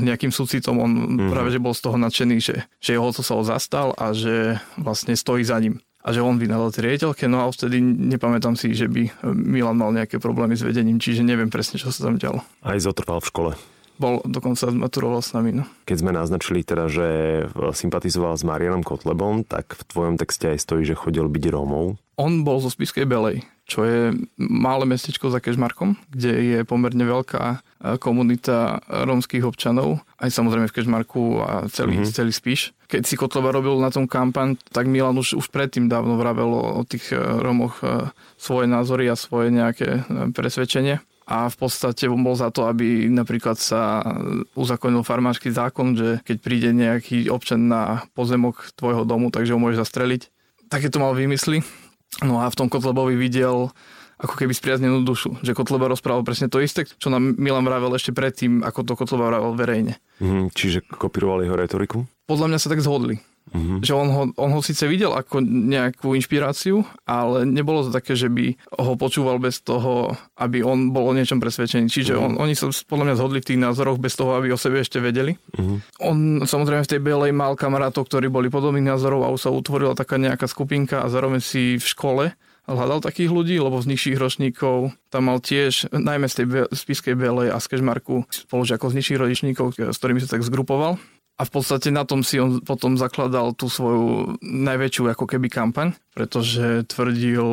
nejakým 0.02 0.34
súcitom, 0.34 0.74
on 0.82 0.90
mm-hmm. 0.90 1.30
práve 1.30 1.54
že 1.54 1.62
bol 1.62 1.70
z 1.70 1.86
toho 1.86 1.94
nadšený, 1.94 2.36
že, 2.42 2.66
že 2.82 2.98
jeho 2.98 3.14
to 3.14 3.22
sa 3.22 3.38
ho 3.38 3.46
zastal 3.46 3.94
a 3.94 4.10
že 4.10 4.58
vlastne 4.74 5.14
stojí 5.14 5.46
za 5.46 5.54
ním 5.62 5.78
a 6.04 6.12
že 6.12 6.20
on 6.20 6.36
vynadal 6.36 6.68
tie 6.68 6.84
riediteľke, 6.84 7.24
no 7.32 7.40
a 7.40 7.48
vtedy 7.48 7.80
nepamätám 7.80 8.60
si, 8.60 8.76
že 8.76 8.92
by 8.92 9.24
Milan 9.32 9.80
mal 9.80 9.88
nejaké 9.88 10.20
problémy 10.20 10.52
s 10.52 10.60
vedením, 10.60 11.00
čiže 11.00 11.24
neviem 11.24 11.48
presne, 11.48 11.80
čo 11.80 11.88
sa 11.88 12.10
tam 12.10 12.20
dialo. 12.20 12.44
Aj 12.60 12.76
zotrval 12.76 13.24
v 13.24 13.30
škole 13.32 13.50
bol 13.96 14.20
dokonca 14.26 14.70
maturoval 14.74 15.22
s 15.22 15.34
nami. 15.34 15.62
No. 15.62 15.64
Keď 15.86 15.96
sme 16.02 16.12
naznačili 16.12 16.66
teda, 16.66 16.90
že 16.90 17.08
sympatizoval 17.54 18.34
s 18.34 18.42
Marianom 18.42 18.82
Kotlebom, 18.82 19.46
tak 19.46 19.78
v 19.78 19.82
tvojom 19.86 20.14
texte 20.18 20.50
aj 20.50 20.58
stojí, 20.62 20.82
že 20.82 20.98
chodil 20.98 21.26
byť 21.30 21.44
Rómov. 21.50 21.98
On 22.14 22.32
bol 22.46 22.62
zo 22.62 22.70
Spiskej 22.70 23.10
Belej, 23.10 23.42
čo 23.66 23.82
je 23.82 24.14
malé 24.38 24.86
mestečko 24.86 25.34
za 25.34 25.42
Kežmarkom, 25.42 25.98
kde 26.14 26.30
je 26.30 26.58
pomerne 26.62 27.02
veľká 27.02 27.44
e, 27.50 27.58
komunita 27.98 28.78
rómskych 28.86 29.42
občanov, 29.42 29.98
aj 30.22 30.30
samozrejme 30.30 30.70
v 30.70 30.74
Kežmarku 30.78 31.42
a 31.42 31.66
celý, 31.74 31.98
mm-hmm. 31.98 32.14
celý 32.14 32.30
Spíš. 32.30 32.70
Keď 32.86 33.02
si 33.02 33.18
Kotleba 33.18 33.50
robil 33.50 33.74
na 33.82 33.90
tom 33.90 34.06
kampaň, 34.06 34.54
tak 34.70 34.86
Milan 34.86 35.18
už, 35.18 35.34
už 35.34 35.50
predtým 35.50 35.90
dávno 35.90 36.14
vravel 36.14 36.54
o, 36.54 36.64
o 36.78 36.82
tých 36.86 37.10
e, 37.10 37.18
Rómoch 37.18 37.82
e, 37.82 38.14
svoje 38.38 38.70
názory 38.70 39.10
a 39.10 39.18
svoje 39.18 39.50
nejaké 39.50 40.06
presvedčenie 40.30 41.02
a 41.24 41.48
v 41.48 41.56
podstate 41.56 42.04
bol 42.08 42.36
za 42.36 42.52
to, 42.52 42.68
aby 42.68 43.08
napríklad 43.08 43.56
sa 43.56 44.04
uzakonil 44.52 45.00
farmársky 45.00 45.48
zákon, 45.48 45.96
že 45.96 46.08
keď 46.20 46.36
príde 46.40 46.70
nejaký 46.76 47.32
občan 47.32 47.68
na 47.68 48.04
pozemok 48.12 48.76
tvojho 48.76 49.08
domu, 49.08 49.32
takže 49.32 49.56
ho 49.56 49.60
môžeš 49.60 49.88
zastreliť. 49.88 50.22
Také 50.68 50.92
to 50.92 51.00
mal 51.00 51.16
vymysly. 51.16 51.64
No 52.20 52.44
a 52.44 52.48
v 52.52 52.58
tom 52.58 52.68
Kotlebovi 52.68 53.16
videl 53.16 53.72
ako 54.20 54.34
keby 54.38 54.54
spriaznenú 54.54 55.02
dušu. 55.02 55.42
Že 55.42 55.56
Kotleba 55.56 55.90
rozprával 55.90 56.22
presne 56.22 56.46
to 56.46 56.62
isté, 56.62 56.86
čo 56.86 57.10
nám 57.10 57.34
Milan 57.34 57.66
vravel 57.66 57.90
ešte 57.96 58.14
predtým, 58.14 58.62
ako 58.62 58.86
to 58.86 58.92
Kotleba 58.94 59.32
vravel 59.32 59.58
verejne. 59.58 59.98
Mm, 60.22 60.54
čiže 60.54 60.86
kopíroval 60.86 61.42
jeho 61.42 61.58
retoriku? 61.58 62.06
Podľa 62.30 62.54
mňa 62.54 62.58
sa 62.60 62.70
tak 62.70 62.80
zhodli. 62.80 63.18
Mm-hmm. 63.52 63.78
Že 63.84 63.92
on 63.92 64.08
ho, 64.08 64.22
on 64.40 64.50
ho 64.56 64.60
síce 64.64 64.88
videl 64.88 65.12
ako 65.12 65.44
nejakú 65.44 66.16
inšpiráciu, 66.16 66.82
ale 67.04 67.44
nebolo 67.44 67.84
to 67.84 67.90
také, 67.92 68.16
že 68.16 68.32
by 68.32 68.56
ho 68.80 68.96
počúval 68.96 69.36
bez 69.38 69.60
toho, 69.60 70.16
aby 70.40 70.64
on 70.64 70.90
bol 70.90 71.12
o 71.12 71.16
niečom 71.16 71.38
presvedčený. 71.38 71.86
Čiže 71.86 72.16
mm-hmm. 72.16 72.34
on, 72.34 72.40
oni 72.40 72.54
sa 72.56 72.72
podľa 72.72 73.04
mňa 73.12 73.18
zhodli 73.20 73.38
v 73.44 73.48
tých 73.54 73.60
názoroch 73.60 74.00
bez 74.00 74.16
toho, 74.16 74.34
aby 74.34 74.50
o 74.50 74.58
sebe 74.58 74.80
ešte 74.80 74.98
vedeli. 74.98 75.36
Mm-hmm. 75.36 75.78
On 76.08 76.16
samozrejme 76.42 76.82
v 76.82 76.92
tej 76.96 77.00
Bielej 77.04 77.30
mal 77.36 77.54
kamarátov, 77.54 78.08
ktorí 78.08 78.32
boli 78.32 78.48
podobných 78.48 78.90
názorov 78.90 79.28
a 79.28 79.32
už 79.34 79.46
sa 79.46 79.50
utvorila 79.52 79.92
taká 79.94 80.18
nejaká 80.18 80.48
skupinka 80.48 81.04
a 81.04 81.12
zároveň 81.12 81.44
si 81.44 81.76
v 81.78 81.86
škole 81.86 82.24
hľadal 82.64 83.04
takých 83.04 83.28
ľudí, 83.28 83.60
lebo 83.60 83.76
z 83.76 83.92
nižších 83.92 84.16
ročníkov 84.16 84.96
tam 85.12 85.28
mal 85.28 85.38
tiež, 85.38 85.92
najmä 85.92 86.26
z 86.32 86.34
tej 86.34 86.46
spiskej 86.72 87.12
Bielej 87.12 87.52
a 87.52 87.60
z 87.60 87.76
Kežmarku, 87.76 88.24
spolužiakov 88.32 88.88
z 88.88 88.96
nižších 88.98 89.20
ročníkov, 89.20 89.76
s 89.76 89.96
ktorými 90.00 90.24
sa 90.24 90.32
tak 90.32 90.46
zgrupoval 90.48 90.96
a 91.34 91.42
v 91.42 91.50
podstate 91.50 91.90
na 91.90 92.06
tom 92.06 92.22
si 92.22 92.38
on 92.38 92.62
potom 92.62 92.94
zakladal 92.94 93.54
tú 93.58 93.66
svoju 93.66 94.38
najväčšiu 94.42 95.10
ako 95.10 95.26
keby 95.26 95.50
kampaň, 95.50 95.90
pretože 96.14 96.86
tvrdil 96.86 97.46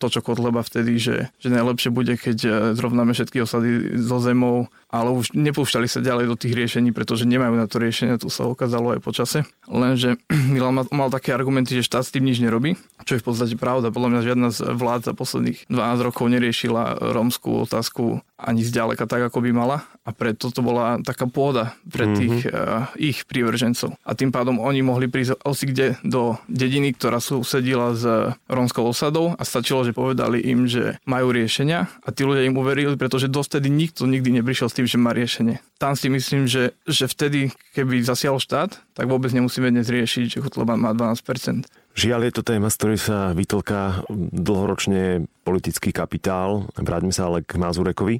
to, 0.00 0.06
čo 0.08 0.24
Kotleba 0.24 0.64
vtedy, 0.64 0.96
že, 0.96 1.28
že 1.36 1.52
najlepšie 1.52 1.92
bude, 1.92 2.16
keď 2.16 2.38
eh, 2.42 2.52
zrovnáme 2.72 3.12
všetky 3.12 3.44
osady 3.44 4.00
zo 4.00 4.18
zemou, 4.18 4.72
ale 4.88 5.12
už 5.12 5.36
nepúšťali 5.36 5.86
sa 5.86 6.00
ďalej 6.00 6.32
do 6.32 6.36
tých 6.40 6.56
riešení, 6.56 6.96
pretože 6.96 7.28
nemajú 7.28 7.54
na 7.54 7.68
to 7.68 7.76
riešenie, 7.76 8.16
to 8.16 8.32
sa 8.32 8.48
ukázalo 8.48 8.96
aj 8.96 9.00
počase. 9.04 9.44
Lenže 9.68 10.16
Milan 10.52 10.80
mal, 10.80 10.86
mal 10.90 11.08
také 11.12 11.36
argumenty, 11.36 11.76
že 11.76 11.86
štát 11.86 12.08
s 12.08 12.14
tým 12.16 12.24
nič 12.24 12.40
nerobí, 12.40 12.80
čo 13.04 13.20
je 13.20 13.22
v 13.22 13.26
podstate 13.28 13.54
pravda. 13.60 13.92
Podľa 13.92 14.10
mňa 14.16 14.20
žiadna 14.24 14.48
z 14.50 14.58
vlád 14.72 15.00
za 15.06 15.12
posledných 15.12 15.68
12 15.68 16.06
rokov 16.08 16.24
neriešila 16.32 17.12
rómskú 17.12 17.68
otázku 17.68 18.24
ani 18.36 18.64
zďaleka 18.64 19.08
tak, 19.08 19.28
ako 19.28 19.44
by 19.44 19.50
mala 19.52 19.78
a 20.06 20.14
preto 20.14 20.54
to 20.54 20.60
bola 20.62 21.02
taká 21.02 21.26
pôda 21.26 21.74
pre 21.88 22.06
mhm. 22.06 22.14
tých 22.14 22.36
mm-hmm. 22.46 22.54
uh, 22.54 22.94
ich 22.94 23.18
prívržencov. 23.26 23.98
A 24.06 24.14
tým 24.14 24.30
pádom 24.30 24.62
oni 24.62 24.80
mohli 24.86 25.10
prísť 25.10 25.42
osi 25.42 25.66
kde 25.66 25.98
do 26.06 26.38
dediny, 26.46 26.94
ktorá 26.94 27.18
susedila 27.18 27.92
s 27.98 28.05
rómskou 28.46 28.86
osadou 28.86 29.34
a 29.36 29.42
stačilo, 29.42 29.82
že 29.82 29.96
povedali 29.96 30.42
im, 30.42 30.66
že 30.70 30.98
majú 31.04 31.34
riešenia 31.34 31.90
a 32.02 32.08
tí 32.10 32.22
ľudia 32.22 32.46
im 32.46 32.56
uverili, 32.56 32.94
pretože 32.94 33.30
dostedy 33.30 33.68
nikto 33.68 34.06
nikdy 34.06 34.40
neprišiel 34.40 34.70
s 34.70 34.76
tým, 34.76 34.86
že 34.86 34.96
má 35.00 35.12
riešenie. 35.12 35.60
Tam 35.76 35.92
si 35.98 36.08
myslím, 36.08 36.48
že, 36.48 36.72
že 36.88 37.06
vtedy, 37.10 37.52
keby 37.76 38.00
zasiahol 38.00 38.40
štát, 38.40 38.78
tak 38.96 39.06
vôbec 39.06 39.30
nemusíme 39.34 39.68
dnes 39.68 39.86
riešiť, 39.90 40.38
že 40.38 40.42
Kotleba 40.42 40.78
má 40.78 40.96
12%. 40.96 41.68
Žiaľ 41.96 42.20
je 42.28 42.32
to 42.32 42.42
téma, 42.44 42.68
z 42.68 42.76
ktorej 42.76 43.00
sa 43.00 43.18
vytlká 43.32 44.04
dlhoročne 44.36 45.24
politický 45.46 45.94
kapitál. 45.94 46.66
Vráťme 46.74 47.14
sa 47.14 47.30
ale 47.30 47.46
k 47.46 47.54
Mazurekovi. 47.54 48.18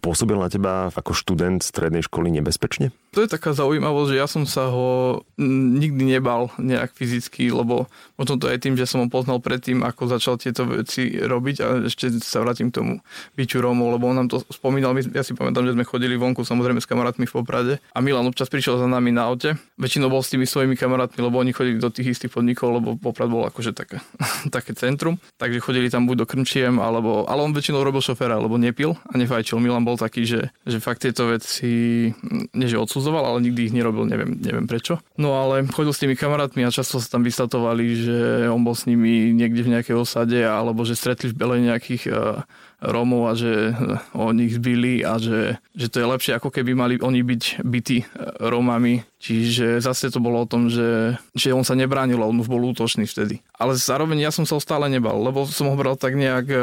Pôsobil 0.00 0.40
na 0.40 0.48
teba 0.48 0.88
ako 0.88 1.12
študent 1.12 1.60
strednej 1.60 2.00
školy 2.08 2.32
nebezpečne? 2.32 2.96
To 3.12 3.24
je 3.24 3.32
taká 3.32 3.56
zaujímavosť, 3.56 4.08
že 4.12 4.20
ja 4.20 4.28
som 4.28 4.44
sa 4.44 4.68
ho 4.68 5.20
nikdy 5.40 6.16
nebal 6.16 6.52
nejak 6.60 6.92
fyzicky, 6.92 7.48
lebo 7.48 7.88
možno 8.20 8.36
to 8.36 8.52
aj 8.52 8.60
tým, 8.60 8.76
že 8.76 8.84
som 8.84 9.04
ho 9.04 9.08
poznal 9.08 9.40
predtým, 9.40 9.80
ako 9.84 10.04
začal 10.08 10.36
tieto 10.36 10.68
veci 10.68 11.16
robiť 11.16 11.56
a 11.64 11.66
ešte 11.88 12.12
sa 12.20 12.44
vrátim 12.44 12.68
k 12.68 12.76
tomu 12.76 12.92
byču 13.32 13.64
Rómov, 13.64 13.96
lebo 13.96 14.12
on 14.12 14.20
nám 14.20 14.28
to 14.28 14.44
spomínal, 14.52 14.92
ja 15.16 15.24
si 15.24 15.32
pamätám, 15.32 15.64
že 15.64 15.72
sme 15.72 15.88
chodili 15.88 16.12
vonku 16.20 16.44
samozrejme 16.44 16.76
s 16.76 16.84
kamarátmi 16.84 17.24
v 17.24 17.32
Poprade 17.32 17.74
a 17.96 17.98
Milan 18.04 18.28
občas 18.28 18.52
prišiel 18.52 18.76
za 18.76 18.84
nami 18.84 19.16
na 19.16 19.32
aute. 19.32 19.56
Väčšinou 19.80 20.12
bol 20.12 20.20
s 20.20 20.36
tými 20.36 20.44
svojimi 20.44 20.76
kamarátmi, 20.76 21.20
lebo 21.24 21.40
oni 21.40 21.56
chodili 21.56 21.80
do 21.80 21.88
tých 21.88 22.20
istých 22.20 22.36
podnikov, 22.36 22.76
lebo 22.76 23.00
Poprad 23.00 23.32
bol 23.32 23.48
akože 23.48 23.72
také, 23.72 24.04
také 24.54 24.76
centrum, 24.76 25.16
takže 25.40 25.64
chodili 25.64 25.88
tam 25.88 26.04
buď 26.04 26.16
do 26.20 26.26
skončím, 26.46 26.78
alebo, 26.78 27.26
ale 27.26 27.42
on 27.42 27.50
väčšinou 27.50 27.82
robil 27.82 27.98
šoféra, 27.98 28.38
alebo 28.38 28.54
nepil 28.54 28.94
a 29.10 29.18
nefajčil. 29.18 29.58
Milan 29.58 29.82
bol 29.82 29.98
taký, 29.98 30.22
že, 30.22 30.54
že 30.62 30.78
fakt 30.78 31.02
tieto 31.02 31.26
veci, 31.26 32.14
nie 32.54 32.68
že 32.70 32.78
odsudzoval, 32.78 33.26
ale 33.26 33.42
nikdy 33.42 33.66
ich 33.66 33.74
nerobil, 33.74 34.06
neviem, 34.06 34.38
neviem 34.38 34.70
prečo. 34.70 35.02
No 35.18 35.34
ale 35.42 35.66
chodil 35.74 35.90
s 35.90 35.98
tými 35.98 36.14
kamarátmi 36.14 36.62
a 36.62 36.70
často 36.70 37.02
sa 37.02 37.18
tam 37.18 37.26
vystatovali, 37.26 37.84
že 37.98 38.18
on 38.46 38.62
bol 38.62 38.78
s 38.78 38.86
nimi 38.86 39.34
niekde 39.34 39.66
v 39.66 39.72
nejakej 39.74 39.96
osade, 39.98 40.38
alebo 40.38 40.86
že 40.86 40.94
stretli 40.94 41.34
v 41.34 41.34
Bele 41.34 41.58
nejakých 41.66 42.02
uh, 42.14 42.46
Rómov 42.80 43.32
a 43.32 43.32
že 43.32 43.72
oni 44.12 44.52
ich 44.52 44.60
zbili 44.60 45.00
a 45.00 45.16
že, 45.16 45.56
že 45.72 45.88
to 45.88 46.04
je 46.04 46.06
lepšie, 46.06 46.32
ako 46.36 46.52
keby 46.52 46.76
mali 46.76 46.94
oni 47.00 47.24
byť 47.24 47.64
bytí 47.64 47.98
Rómami. 48.44 49.00
Čiže 49.16 49.80
zase 49.80 50.12
to 50.12 50.20
bolo 50.20 50.44
o 50.44 50.50
tom, 50.50 50.68
že, 50.68 51.16
že 51.32 51.56
on 51.56 51.64
sa 51.64 51.72
nebránil 51.72 52.20
on 52.20 52.36
už 52.36 52.52
bol 52.52 52.60
útočný 52.68 53.08
vtedy. 53.08 53.40
Ale 53.56 53.80
zároveň 53.80 54.28
ja 54.28 54.30
som 54.34 54.44
sa 54.44 54.60
stále 54.60 54.92
nebal, 54.92 55.16
lebo 55.16 55.48
som 55.48 55.72
ho 55.72 55.76
bral 55.76 55.96
tak 55.96 56.14
nejak 56.20 56.46
e, 56.52 56.58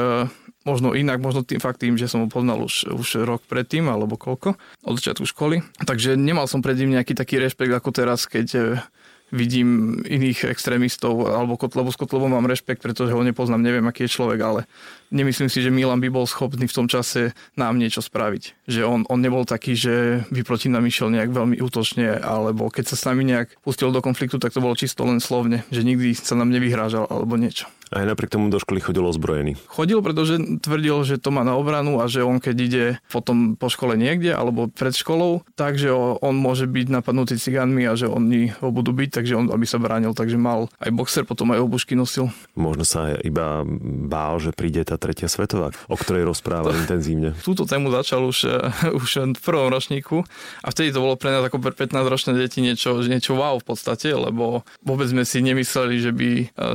možno 0.64 0.94
inak, 0.94 1.20
možno 1.20 1.42
tým 1.42 1.60
fakt 1.60 1.82
tým, 1.82 1.98
že 1.98 2.06
som 2.06 2.26
ho 2.26 2.30
poznal 2.30 2.62
už, 2.62 2.94
už 2.94 3.26
rok 3.26 3.42
predtým, 3.50 3.90
alebo 3.90 4.16
koľko, 4.16 4.56
od 4.86 4.94
začiatku 5.00 5.26
školy. 5.28 5.66
Takže 5.84 6.16
nemal 6.16 6.46
som 6.46 6.62
pred 6.62 6.78
ním 6.78 6.96
nejaký 6.96 7.18
taký 7.18 7.42
rešpekt 7.42 7.74
ako 7.74 7.90
teraz, 7.90 8.30
keď 8.30 8.80
vidím 9.32 10.00
iných 10.06 10.50
extrémistov, 10.50 11.26
alebo 11.30 11.58
Kotlebu 11.58 11.90
s 11.94 11.98
Kotlebom 11.98 12.34
mám 12.34 12.50
rešpekt, 12.50 12.84
pretože 12.84 13.14
ho 13.14 13.22
nepoznám, 13.24 13.64
neviem, 13.64 13.86
aký 13.88 14.06
je 14.06 14.16
človek, 14.20 14.40
ale 14.44 14.62
nemyslím 15.10 15.50
si, 15.50 15.62
že 15.62 15.74
Milan 15.74 16.02
by 16.02 16.10
bol 16.14 16.26
schopný 16.30 16.66
v 16.70 16.76
tom 16.76 16.88
čase 16.90 17.34
nám 17.58 17.82
niečo 17.82 18.02
spraviť. 18.02 18.68
Že 18.70 18.82
on, 18.86 19.02
on 19.10 19.20
nebol 19.22 19.46
taký, 19.46 19.74
že 19.74 20.26
by 20.30 20.42
proti 20.46 20.70
nám 20.70 20.86
išiel 20.86 21.10
nejak 21.10 21.34
veľmi 21.34 21.58
útočne, 21.62 22.20
alebo 22.20 22.70
keď 22.70 22.94
sa 22.94 22.96
s 23.00 23.06
nami 23.10 23.26
nejak 23.26 23.58
pustil 23.66 23.90
do 23.90 24.02
konfliktu, 24.06 24.38
tak 24.38 24.54
to 24.54 24.62
bolo 24.62 24.78
čisto 24.78 25.06
len 25.06 25.18
slovne, 25.18 25.66
že 25.74 25.82
nikdy 25.82 26.14
sa 26.14 26.38
nám 26.38 26.54
nevyhrážal 26.54 27.10
alebo 27.10 27.38
niečo. 27.38 27.70
Aj 27.94 28.04
napriek 28.04 28.34
tomu 28.34 28.50
do 28.50 28.58
školy 28.58 28.82
chodil 28.82 29.06
ozbrojený. 29.06 29.56
Chodil, 29.70 30.02
pretože 30.02 30.42
tvrdil, 30.60 31.06
že 31.06 31.22
to 31.22 31.30
má 31.30 31.46
na 31.46 31.54
obranu 31.54 32.02
a 32.02 32.10
že 32.10 32.26
on 32.26 32.42
keď 32.42 32.56
ide 32.60 32.86
potom 33.08 33.54
po 33.54 33.70
škole 33.70 33.94
niekde 33.94 34.34
alebo 34.34 34.68
pred 34.68 34.92
školou, 34.92 35.46
takže 35.54 35.94
on 35.94 36.36
môže 36.36 36.66
byť 36.66 36.88
napadnutý 36.90 37.38
cigánmi 37.38 37.86
a 37.86 37.94
že 37.94 38.10
oni 38.10 38.52
ho 38.60 38.74
budú 38.74 38.92
byť, 38.92 39.10
takže 39.22 39.34
on 39.38 39.46
aby 39.54 39.66
sa 39.70 39.78
bránil, 39.78 40.18
takže 40.18 40.42
mal 40.42 40.68
aj 40.82 40.90
boxer, 40.90 41.24
potom 41.24 41.54
aj 41.54 41.62
obušky 41.62 41.94
nosil. 41.94 42.34
Možno 42.58 42.84
sa 42.84 43.14
iba 43.22 43.62
bál, 44.10 44.42
že 44.42 44.50
príde 44.52 44.82
tá 44.82 44.98
tretia 44.98 45.30
svetová, 45.30 45.70
o 45.86 45.96
ktorej 45.96 46.26
rozpráva 46.26 46.74
to, 46.74 46.80
intenzívne. 46.82 47.38
Túto 47.48 47.70
tému 47.70 47.94
začal 47.94 48.26
už, 48.26 48.50
už 49.02 49.38
v 49.38 49.42
prvom 49.42 49.70
ročníku 49.70 50.26
a 50.66 50.68
vtedy 50.74 50.90
to 50.90 51.04
bolo 51.04 51.16
pre 51.20 51.30
nás 51.30 51.46
ako 51.46 51.62
pre 51.62 51.72
15-ročné 51.76 52.34
deti 52.34 52.60
niečo, 52.66 52.98
niečo 53.06 53.38
wow 53.38 53.62
v 53.62 53.66
podstate, 53.68 54.10
lebo 54.12 54.66
vôbec 54.82 55.06
sme 55.06 55.24
si 55.24 55.44
nemysleli, 55.46 55.96
že 56.02 56.12
by, 56.12 56.32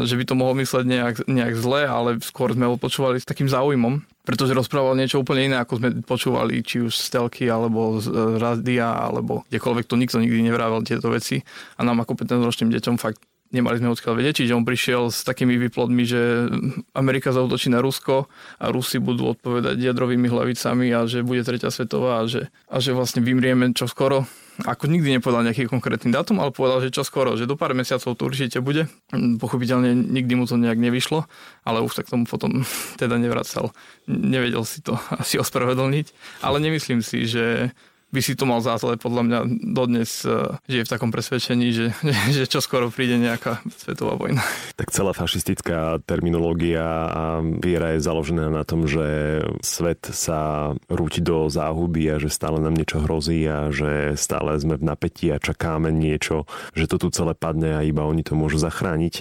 že 0.06 0.14
by 0.14 0.24
to 0.24 0.34
mohol 0.38 0.54
mysleť 0.54 0.84
nejak 0.86 1.07
nejak, 1.08 1.24
nejak 1.24 1.54
zle, 1.56 1.88
ale 1.88 2.20
skôr 2.20 2.52
sme 2.52 2.68
ho 2.68 2.76
počúvali 2.76 3.16
s 3.16 3.24
takým 3.24 3.48
záujmom, 3.48 4.04
pretože 4.28 4.52
rozprával 4.52 4.92
niečo 4.92 5.24
úplne 5.24 5.48
iné, 5.48 5.56
ako 5.56 5.80
sme 5.80 5.88
počúvali, 6.04 6.60
či 6.60 6.84
už 6.84 6.92
z 6.92 7.06
telky, 7.16 7.48
alebo 7.48 7.96
z 7.96 8.12
e, 8.12 8.36
rádia, 8.36 8.92
alebo 8.92 9.48
kdekoľvek 9.48 9.88
to 9.88 9.96
nikto 9.96 10.20
nikdy 10.20 10.44
nevravel 10.44 10.84
tieto 10.84 11.08
veci. 11.08 11.40
A 11.80 11.80
nám 11.80 12.04
ako 12.04 12.12
15-ročným 12.12 12.70
deťom 12.76 13.00
fakt 13.00 13.24
nemali 13.48 13.80
sme 13.80 13.88
odkiaľ 13.88 14.20
vedieť, 14.20 14.44
čiže 14.44 14.52
on 14.52 14.68
prišiel 14.68 15.08
s 15.08 15.24
takými 15.24 15.56
výplodmi, 15.56 16.04
že 16.04 16.52
Amerika 16.92 17.32
zautočí 17.32 17.72
na 17.72 17.80
Rusko 17.80 18.28
a 18.60 18.68
Rusi 18.68 19.00
budú 19.00 19.32
odpovedať 19.32 19.80
jadrovými 19.80 20.28
hlavicami 20.28 20.92
a 20.92 21.08
že 21.08 21.24
bude 21.24 21.40
tretia 21.40 21.72
svetová 21.72 22.20
a 22.20 22.28
že, 22.28 22.52
a 22.68 22.76
že 22.76 22.92
vlastne 22.92 23.24
vymrieme 23.24 23.72
čo 23.72 23.88
skoro 23.88 24.28
ako 24.66 24.90
nikdy 24.90 25.18
nepovedal 25.18 25.46
nejaký 25.46 25.70
konkrétny 25.70 26.10
dátum, 26.10 26.42
ale 26.42 26.50
povedal, 26.50 26.82
že 26.82 26.90
čo 26.90 27.06
skoro, 27.06 27.38
že 27.38 27.46
do 27.46 27.54
pár 27.54 27.78
mesiacov 27.78 28.18
to 28.18 28.22
určite 28.26 28.58
bude. 28.58 28.90
Pochopiteľne 29.14 29.94
nikdy 29.94 30.34
mu 30.34 30.50
to 30.50 30.58
nejak 30.58 30.82
nevyšlo, 30.82 31.30
ale 31.62 31.78
už 31.84 32.02
tak 32.02 32.10
tomu 32.10 32.26
potom 32.26 32.66
teda 33.00 33.14
nevracal. 33.22 33.70
Nevedel 34.10 34.66
si 34.66 34.82
to 34.82 34.98
asi 35.22 35.38
ospravedlniť, 35.38 36.06
ale 36.42 36.58
nemyslím 36.58 37.06
si, 37.06 37.30
že 37.30 37.70
by 38.08 38.20
si 38.24 38.32
to 38.32 38.48
mal 38.48 38.64
za 38.64 38.80
zle, 38.80 38.96
podľa 38.96 39.22
mňa 39.24 39.38
dodnes 39.76 40.24
e, 40.24 40.56
žije 40.64 40.88
v 40.88 40.92
takom 40.92 41.10
presvedčení, 41.12 41.66
že, 41.76 41.86
že 42.36 42.48
čo 42.48 42.64
skoro 42.64 42.88
príde 42.88 43.20
nejaká 43.20 43.60
svetová 43.76 44.16
vojna. 44.16 44.40
Tak 44.80 44.88
celá 44.92 45.12
fašistická 45.12 46.00
terminológia 46.08 46.84
a 47.08 47.24
viera 47.44 47.96
je 47.96 48.04
založená 48.04 48.48
na 48.48 48.64
tom, 48.64 48.88
že 48.88 49.40
svet 49.60 50.08
sa 50.08 50.72
rúti 50.88 51.20
do 51.20 51.52
záhuby 51.52 52.08
a 52.08 52.16
že 52.16 52.32
stále 52.32 52.64
nám 52.64 52.76
niečo 52.76 53.04
hrozí 53.04 53.44
a 53.44 53.68
že 53.68 54.16
stále 54.16 54.56
sme 54.56 54.80
v 54.80 54.88
napätí 54.88 55.28
a 55.28 55.42
čakáme 55.42 55.92
niečo, 55.92 56.48
že 56.72 56.88
to 56.88 56.96
tu 56.96 57.08
celé 57.12 57.36
padne 57.36 57.76
a 57.76 57.84
iba 57.84 58.08
oni 58.08 58.24
to 58.24 58.32
môžu 58.32 58.56
zachrániť. 58.56 59.20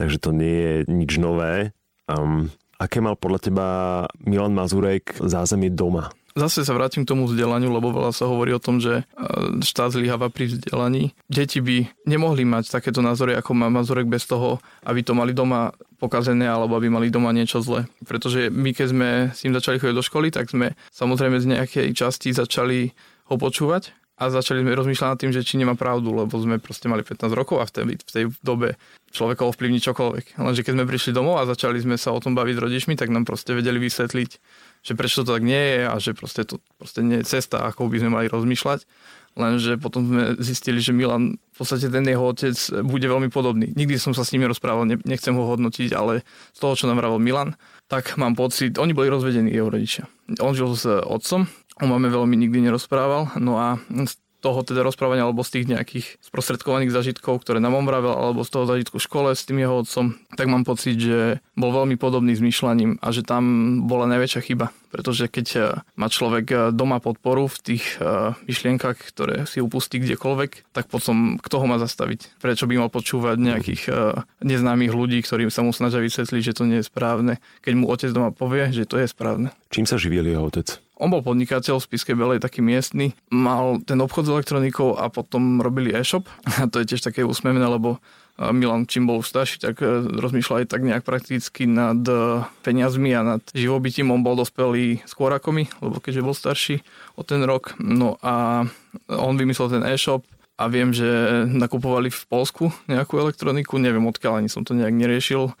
Takže 0.00 0.16
to 0.16 0.32
nie 0.32 0.56
je 0.56 0.76
nič 0.88 1.20
nové. 1.20 1.76
Um, 2.08 2.48
aké 2.80 2.98
mal 2.98 3.14
podľa 3.14 3.40
teba 3.44 3.66
Milan 4.24 4.56
Mazurek 4.56 5.20
zázemie 5.20 5.70
doma? 5.70 6.10
Zase 6.32 6.64
sa 6.64 6.72
vrátim 6.72 7.04
k 7.04 7.10
tomu 7.12 7.28
vzdelaniu, 7.28 7.68
lebo 7.68 7.92
veľa 7.92 8.16
sa 8.16 8.24
hovorí 8.24 8.56
o 8.56 8.62
tom, 8.62 8.80
že 8.80 9.04
e, 9.04 9.60
štát 9.60 9.92
zlyháva 9.92 10.32
pri 10.32 10.48
vzdelaní. 10.48 11.12
Deti 11.28 11.60
by 11.60 12.08
nemohli 12.08 12.48
mať 12.48 12.72
takéto 12.72 13.04
názory, 13.04 13.36
ako 13.36 13.52
má 13.52 13.68
Mazurek 13.68 14.08
bez 14.08 14.24
toho, 14.24 14.56
aby 14.88 15.04
to 15.04 15.12
mali 15.12 15.36
doma 15.36 15.76
pokazené 16.00 16.48
alebo 16.48 16.80
aby 16.80 16.88
mali 16.88 17.12
doma 17.12 17.30
niečo 17.36 17.60
zlé. 17.60 17.84
Pretože 18.08 18.48
my, 18.48 18.72
keď 18.72 18.86
sme 18.90 19.08
s 19.30 19.44
ním 19.44 19.52
začali 19.52 19.76
chodiť 19.76 19.96
do 19.96 20.04
školy, 20.04 20.32
tak 20.32 20.48
sme 20.48 20.72
samozrejme 20.90 21.36
z 21.36 21.46
nejakej 21.52 21.88
časti 21.92 22.32
začali 22.32 22.90
ho 23.28 23.36
počúvať 23.36 23.92
a 24.22 24.30
začali 24.30 24.62
sme 24.62 24.78
rozmýšľať 24.78 25.08
nad 25.08 25.18
tým, 25.18 25.32
že 25.34 25.42
či 25.42 25.58
nemá 25.58 25.74
pravdu, 25.74 26.14
lebo 26.14 26.30
sme 26.38 26.62
proste 26.62 26.86
mali 26.86 27.02
15 27.02 27.32
rokov 27.34 27.58
a 27.58 27.66
v 27.66 27.72
tej, 27.72 27.84
v 27.98 28.12
tej 28.12 28.24
dobe 28.44 28.78
človeka 29.10 29.42
ovplyvní 29.48 29.82
čokoľvek. 29.82 30.38
Lenže 30.38 30.62
keď 30.62 30.72
sme 30.78 30.84
prišli 30.86 31.10
domov 31.10 31.42
a 31.42 31.48
začali 31.48 31.82
sme 31.82 31.98
sa 31.98 32.14
o 32.14 32.22
tom 32.22 32.38
baviť 32.38 32.54
s 32.54 32.62
rodičmi, 32.62 32.94
tak 32.94 33.10
nám 33.10 33.26
proste 33.26 33.50
vedeli 33.56 33.82
vysvetliť, 33.82 34.30
že 34.82 34.98
prečo 34.98 35.22
to 35.22 35.34
tak 35.34 35.46
nie 35.46 35.58
je 35.58 35.80
a 35.86 35.94
že 36.02 36.10
proste 36.12 36.42
to 36.42 36.58
proste 36.76 37.00
nie 37.06 37.22
je 37.22 37.30
cesta, 37.38 37.62
ako 37.62 37.86
by 37.86 38.02
sme 38.02 38.10
mali 38.10 38.26
rozmýšľať. 38.26 38.86
Lenže 39.32 39.80
potom 39.80 40.04
sme 40.04 40.22
zistili, 40.44 40.76
že 40.84 40.92
Milan, 40.92 41.40
v 41.40 41.56
podstate 41.56 41.88
ten 41.88 42.04
jeho 42.04 42.20
otec 42.20 42.52
bude 42.84 43.08
veľmi 43.08 43.32
podobný. 43.32 43.72
Nikdy 43.72 43.96
som 43.96 44.12
sa 44.12 44.28
s 44.28 44.32
nimi 44.36 44.44
rozprával, 44.44 44.84
nechcem 44.84 45.32
ho 45.32 45.48
hodnotiť, 45.48 45.96
ale 45.96 46.20
z 46.52 46.58
toho, 46.60 46.76
čo 46.76 46.84
nám 46.84 47.00
vravel 47.00 47.16
Milan, 47.16 47.56
tak 47.88 48.20
mám 48.20 48.36
pocit, 48.36 48.76
oni 48.76 48.92
boli 48.92 49.08
rozvedení, 49.08 49.48
jeho 49.48 49.72
rodičia. 49.72 50.04
On 50.36 50.52
žil 50.52 50.76
s 50.76 50.84
otcom, 50.84 51.48
on 51.80 51.88
máme 51.88 52.12
veľmi 52.12 52.36
nikdy 52.44 52.60
nerozprával, 52.68 53.32
no 53.40 53.56
a 53.56 53.80
toho 54.42 54.66
teda 54.66 54.82
rozprávania 54.82 55.22
alebo 55.22 55.46
z 55.46 55.62
tých 55.62 55.66
nejakých 55.70 56.06
sprostredkovaných 56.18 56.90
zažitkov, 56.90 57.46
ktoré 57.46 57.62
nám 57.62 57.78
on 57.78 57.86
vravel, 57.86 58.10
alebo 58.10 58.42
z 58.42 58.50
toho 58.50 58.66
zažitku 58.66 58.98
v 58.98 59.06
škole 59.06 59.30
s 59.30 59.46
tým 59.46 59.62
jeho 59.62 59.86
otcom, 59.86 60.18
tak 60.34 60.50
mám 60.50 60.66
pocit, 60.66 60.98
že 60.98 61.38
bol 61.54 61.70
veľmi 61.70 61.94
podobný 61.94 62.34
s 62.34 62.42
myšľaním 62.42 62.98
a 62.98 63.08
že 63.14 63.22
tam 63.22 63.44
bola 63.86 64.10
najväčšia 64.10 64.42
chyba. 64.42 64.74
Pretože 64.92 65.24
keď 65.32 65.46
eh, 65.56 65.62
má 65.96 66.12
človek 66.12 66.46
eh, 66.52 66.58
doma 66.74 67.00
podporu 67.00 67.48
v 67.48 67.58
tých 67.62 67.96
eh, 67.96 68.36
myšlienkach, 68.44 69.00
ktoré 69.00 69.48
si 69.48 69.64
upustí 69.64 69.96
kdekoľvek, 70.02 70.74
tak 70.76 70.92
potom 70.92 71.40
kto 71.40 71.56
ho 71.62 71.66
má 71.70 71.80
zastaviť? 71.80 72.36
Prečo 72.42 72.68
by 72.68 72.74
mal 72.76 72.90
počúvať 72.92 73.36
nejakých 73.40 73.82
neznámych 74.44 74.92
ľudí, 74.92 75.22
ktorým 75.24 75.48
sa 75.48 75.64
mu 75.64 75.70
snažia 75.72 76.02
vysvetliť, 76.02 76.42
že 76.42 76.56
to 76.56 76.68
nie 76.68 76.82
je 76.82 76.88
správne, 76.88 77.38
keď 77.64 77.72
mu 77.78 77.88
otec 77.88 78.10
doma 78.12 78.34
povie, 78.34 78.68
že 78.74 78.84
to 78.84 79.00
je 79.00 79.06
správne. 79.08 79.54
Čím 79.72 79.88
sa 79.88 79.96
živil 79.96 80.26
jeho 80.26 80.44
otec? 80.44 80.82
On 81.02 81.10
bol 81.10 81.18
podnikateľ 81.26 81.82
v 81.82 81.86
Spiske 81.90 82.14
Belej, 82.14 82.38
taký 82.38 82.62
miestny. 82.62 83.10
Mal 83.34 83.82
ten 83.82 83.98
obchod 83.98 84.30
s 84.30 84.32
elektronikou 84.38 84.94
a 84.94 85.10
potom 85.10 85.58
robili 85.58 85.90
e-shop. 85.90 86.30
A 86.62 86.70
to 86.70 86.78
je 86.78 86.94
tiež 86.94 87.02
také 87.02 87.26
úsmevné, 87.26 87.66
lebo 87.66 87.98
Milan, 88.38 88.86
čím 88.88 89.10
bol 89.10 89.20
starší, 89.20 89.60
tak 89.60 89.82
e, 89.84 90.08
rozmýšľal 90.08 90.64
aj 90.64 90.66
tak 90.72 90.82
nejak 90.86 91.04
prakticky 91.04 91.68
nad 91.68 92.00
e, 92.06 92.46
peniazmi 92.64 93.12
a 93.12 93.20
nad 93.20 93.42
živobytím. 93.52 94.14
On 94.14 94.24
bol 94.24 94.38
dospelý 94.38 95.04
skôr 95.04 95.34
ako 95.34 95.52
my, 95.52 95.68
lebo 95.84 96.00
keďže 96.00 96.24
bol 96.24 96.32
starší 96.32 96.80
o 97.18 97.26
ten 97.26 97.44
rok. 97.44 97.76
No 97.76 98.16
a 98.24 98.64
on 99.10 99.34
vymyslel 99.36 99.74
ten 99.74 99.84
e-shop 99.84 100.24
a 100.56 100.64
viem, 100.70 100.96
že 100.96 101.04
nakupovali 101.50 102.08
v 102.08 102.22
Polsku 102.30 102.70
nejakú 102.88 103.20
elektroniku, 103.20 103.76
neviem 103.76 104.06
odkiaľ, 104.08 104.40
ani 104.40 104.48
som 104.48 104.64
to 104.64 104.72
nejak 104.72 104.96
neriešil 104.96 105.52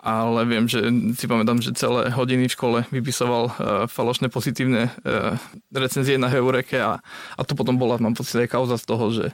ale 0.00 0.48
viem, 0.48 0.64
že 0.64 0.80
si 1.14 1.28
pamätám, 1.28 1.60
že 1.60 1.76
celé 1.76 2.08
hodiny 2.08 2.48
v 2.48 2.56
škole 2.56 2.78
vypisoval 2.88 3.44
uh, 3.46 3.54
falošné 3.84 4.32
pozitívne 4.32 4.88
uh, 4.88 5.36
recenzie 5.68 6.16
na 6.16 6.32
Heureke 6.32 6.80
a, 6.80 7.04
a 7.36 7.40
to 7.44 7.52
potom 7.52 7.76
bola, 7.76 8.00
mám 8.00 8.16
pocit, 8.16 8.40
aj 8.40 8.48
kauza 8.48 8.80
z 8.80 8.84
toho, 8.88 9.04
že, 9.12 9.26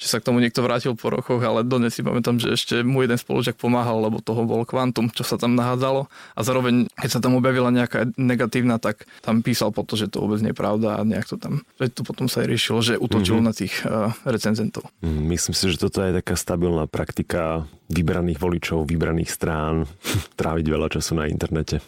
že 0.00 0.06
sa 0.08 0.16
k 0.16 0.26
tomu 0.32 0.40
niekto 0.40 0.64
vrátil 0.64 0.96
po 0.96 1.12
rokoch, 1.12 1.44
ale 1.44 1.68
dodnes 1.68 1.92
si 1.92 2.00
pamätám, 2.00 2.40
že 2.40 2.56
ešte 2.56 2.80
mu 2.80 3.04
jeden 3.04 3.20
spolužiak 3.20 3.60
pomáhal, 3.60 4.00
lebo 4.00 4.24
toho 4.24 4.48
bol 4.48 4.64
kvantum, 4.64 5.12
čo 5.12 5.20
sa 5.20 5.36
tam 5.36 5.52
nahádzalo 5.52 6.08
a 6.08 6.40
zároveň, 6.40 6.88
keď 6.96 7.10
sa 7.12 7.20
tam 7.20 7.36
objavila 7.36 7.68
nejaká 7.68 8.08
negatívna, 8.16 8.80
tak 8.80 9.04
tam 9.20 9.44
písal 9.44 9.68
po 9.70 9.84
to, 9.84 10.00
že 10.00 10.08
to 10.08 10.24
vôbec 10.24 10.40
nie 10.40 10.56
je 10.56 10.58
pravda 10.58 10.96
a 10.96 11.04
nejak 11.04 11.28
to 11.28 11.36
tam, 11.36 11.60
že 11.76 11.92
to 11.92 12.02
potom 12.02 12.24
sa 12.26 12.40
aj 12.40 12.48
riešilo, 12.48 12.80
že 12.80 12.96
utočil 12.96 13.44
mm-hmm. 13.44 13.48
na 13.48 13.52
tých 13.52 13.74
uh, 13.84 14.16
recenzentov. 14.24 14.88
Mm, 15.04 15.28
myslím 15.36 15.52
si, 15.52 15.64
že 15.68 15.76
toto 15.76 16.00
je 16.00 16.16
taká 16.16 16.34
stabilná 16.40 16.88
praktika 16.88 17.68
vybraných 17.86 18.38
voličov, 18.38 18.86
vybraných 18.86 19.30
strán, 19.30 19.86
tráviť 20.40 20.66
veľa 20.66 20.88
času 20.90 21.18
na 21.18 21.30
internete. 21.30 21.80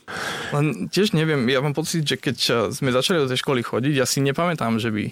Len 0.54 0.90
tiež 0.90 1.14
neviem, 1.14 1.46
ja 1.50 1.58
mám 1.58 1.74
pocit, 1.74 2.06
že 2.06 2.16
keď 2.18 2.70
sme 2.70 2.94
začali 2.94 3.22
do 3.22 3.30
tej 3.30 3.42
školy 3.42 3.62
chodiť, 3.62 3.94
ja 3.94 4.06
si 4.06 4.22
nepamätám, 4.22 4.78
že 4.78 4.90
by 4.94 5.10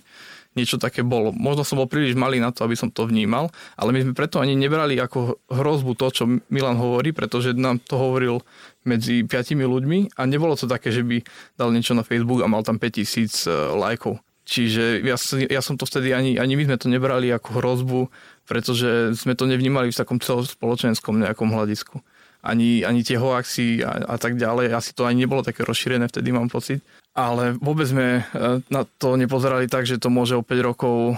niečo 0.57 0.81
také 0.81 1.05
bolo. 1.05 1.31
Možno 1.37 1.63
som 1.63 1.77
bol 1.77 1.87
príliš 1.87 2.17
malý 2.17 2.41
na 2.41 2.49
to, 2.49 2.65
aby 2.65 2.73
som 2.73 2.89
to 2.89 3.05
vnímal, 3.05 3.53
ale 3.77 3.93
my 3.93 4.01
sme 4.03 4.17
preto 4.17 4.41
ani 4.41 4.57
nebrali 4.57 4.97
ako 4.97 5.45
hrozbu 5.53 5.93
to, 6.01 6.07
čo 6.09 6.25
Milan 6.49 6.81
hovorí, 6.81 7.13
pretože 7.13 7.53
nám 7.53 7.85
to 7.85 8.01
hovoril 8.01 8.41
medzi 8.89 9.23
piatimi 9.29 9.69
ľuďmi 9.69 10.17
a 10.17 10.25
nebolo 10.25 10.57
to 10.57 10.65
také, 10.65 10.89
že 10.89 11.05
by 11.05 11.21
dal 11.61 11.69
niečo 11.71 11.93
na 11.93 12.03
Facebook 12.03 12.41
a 12.41 12.49
mal 12.49 12.65
tam 12.65 12.81
5000 12.81 13.05
e, 13.05 13.53
lajkov. 13.77 14.17
Čiže 14.47 15.03
ja, 15.03 15.19
ja 15.51 15.61
som 15.61 15.75
to 15.75 15.85
vtedy 15.85 16.15
ani, 16.15 16.39
ani 16.39 16.55
my 16.55 16.71
sme 16.71 16.77
to 16.79 16.87
nebrali 16.87 17.35
ako 17.35 17.61
hrozbu, 17.61 18.01
pretože 18.47 19.19
sme 19.19 19.35
to 19.35 19.45
nevnímali 19.45 19.91
v 19.91 19.99
takom 19.99 20.23
celospoločenskom 20.23 21.19
nejakom 21.21 21.51
hľadisku. 21.51 21.99
Ani, 22.47 22.87
ani 22.87 23.03
tie 23.03 23.19
hoaxy 23.19 23.83
a, 23.83 24.15
a 24.15 24.17
tak 24.23 24.39
ďalej. 24.39 24.71
Asi 24.71 24.95
to 24.95 25.03
ani 25.03 25.27
nebolo 25.27 25.43
také 25.43 25.67
rozšírené 25.67 26.07
vtedy, 26.07 26.31
mám 26.31 26.47
pocit. 26.47 26.79
Ale 27.17 27.59
vôbec 27.59 27.91
sme 27.91 28.23
e, 28.23 28.63
na 28.71 28.87
to 28.87 29.19
nepozerali 29.19 29.67
tak, 29.67 29.83
že 29.89 29.99
to 29.99 30.15
môže 30.15 30.39
o 30.39 30.47
5 30.47 30.55
rokov 30.63 30.97
e, 30.97 31.15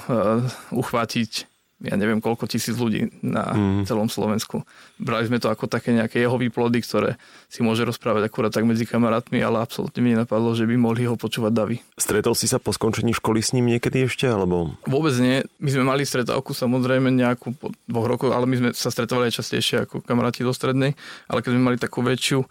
uchvátiť 0.73 1.31
ja 1.79 1.95
neviem 1.95 2.19
koľko 2.19 2.51
tisíc 2.51 2.75
ľudí 2.75 3.23
na 3.23 3.55
mm. 3.55 3.87
celom 3.87 4.11
Slovensku. 4.11 4.67
Brali 4.99 5.31
sme 5.31 5.39
to 5.39 5.47
ako 5.47 5.71
také 5.71 5.95
nejaké 5.95 6.19
jeho 6.19 6.35
výplody, 6.35 6.83
ktoré 6.83 7.15
si 7.47 7.63
môže 7.63 7.87
rozprávať 7.87 8.27
akurát 8.27 8.51
tak 8.51 8.67
medzi 8.67 8.83
kamarátmi, 8.83 9.39
ale 9.39 9.63
absolútne 9.63 10.03
mi 10.03 10.11
nenapadlo, 10.11 10.59
že 10.59 10.67
by 10.67 10.75
mohli 10.75 11.07
ho 11.07 11.15
počúvať 11.15 11.53
davy. 11.55 11.77
Stretol 11.95 12.35
si 12.35 12.51
sa 12.51 12.59
po 12.59 12.75
skončení 12.75 13.15
školy 13.15 13.39
s 13.39 13.55
ním 13.55 13.71
niekedy 13.71 14.11
ešte, 14.11 14.27
alebo? 14.27 14.75
Vôbec 14.91 15.15
nie. 15.23 15.47
My 15.63 15.71
sme 15.71 15.85
mali 15.87 16.03
stretávku 16.03 16.51
samozrejme 16.51 17.15
nejakú 17.15 17.55
po 17.55 17.71
dvoch 17.87 18.07
rokoch, 18.11 18.35
ale 18.35 18.51
my 18.51 18.57
sme 18.59 18.69
sa 18.75 18.91
stretávali 18.91 19.31
aj 19.31 19.39
častejšie 19.39 19.77
ako 19.87 20.03
kamaráti 20.03 20.43
do 20.43 20.51
strednej, 20.51 20.99
ale 21.31 21.47
keď 21.47 21.55
sme 21.55 21.63
mali 21.63 21.79
takú 21.79 22.03
väčšiu, 22.03 22.43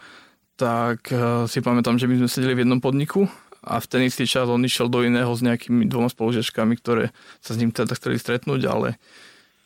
tak 0.58 1.12
uh, 1.14 1.46
si 1.46 1.62
pamätám, 1.62 2.00
že 2.02 2.10
my 2.10 2.26
sme 2.26 2.30
sedeli 2.32 2.58
v 2.58 2.62
jednom 2.66 2.82
podniku 2.82 3.30
a 3.64 3.82
v 3.82 3.86
ten 3.90 4.02
istý 4.06 4.30
čas 4.30 4.48
on 4.48 4.62
išiel 4.64 4.88
do 4.88 5.02
iného 5.04 5.30
s 5.30 5.42
nejakými 5.42 5.90
dvoma 5.90 6.08
spolužiačkami, 6.08 6.78
ktoré 6.80 7.12
sa 7.42 7.54
s 7.54 7.60
ním 7.60 7.74
teda 7.74 7.94
chceli 7.98 8.22
stretnúť, 8.22 8.62
ale, 8.70 8.90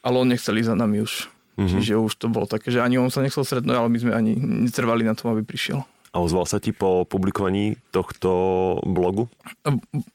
ale 0.02 0.16
on 0.18 0.28
nechcel 0.28 0.58
ísť 0.58 0.72
za 0.72 0.78
nami 0.78 1.04
už. 1.04 1.28
Mm-hmm. 1.60 1.70
Čiže 1.70 1.94
už 2.00 2.14
to 2.18 2.32
bolo 2.32 2.48
také, 2.48 2.72
že 2.72 2.82
ani 2.82 2.98
on 2.98 3.12
sa 3.12 3.22
nechcel 3.22 3.44
stretnúť, 3.44 3.76
ale 3.76 3.92
my 3.92 3.98
sme 4.00 4.12
ani 4.16 4.34
netrvali 4.40 5.04
na 5.04 5.14
tom, 5.14 5.36
aby 5.36 5.44
prišiel. 5.44 5.84
A 6.12 6.20
ozval 6.20 6.44
sa 6.44 6.60
ti 6.60 6.76
po 6.76 7.08
publikovaní 7.08 7.80
tohto 7.96 8.30
blogu? 8.84 9.32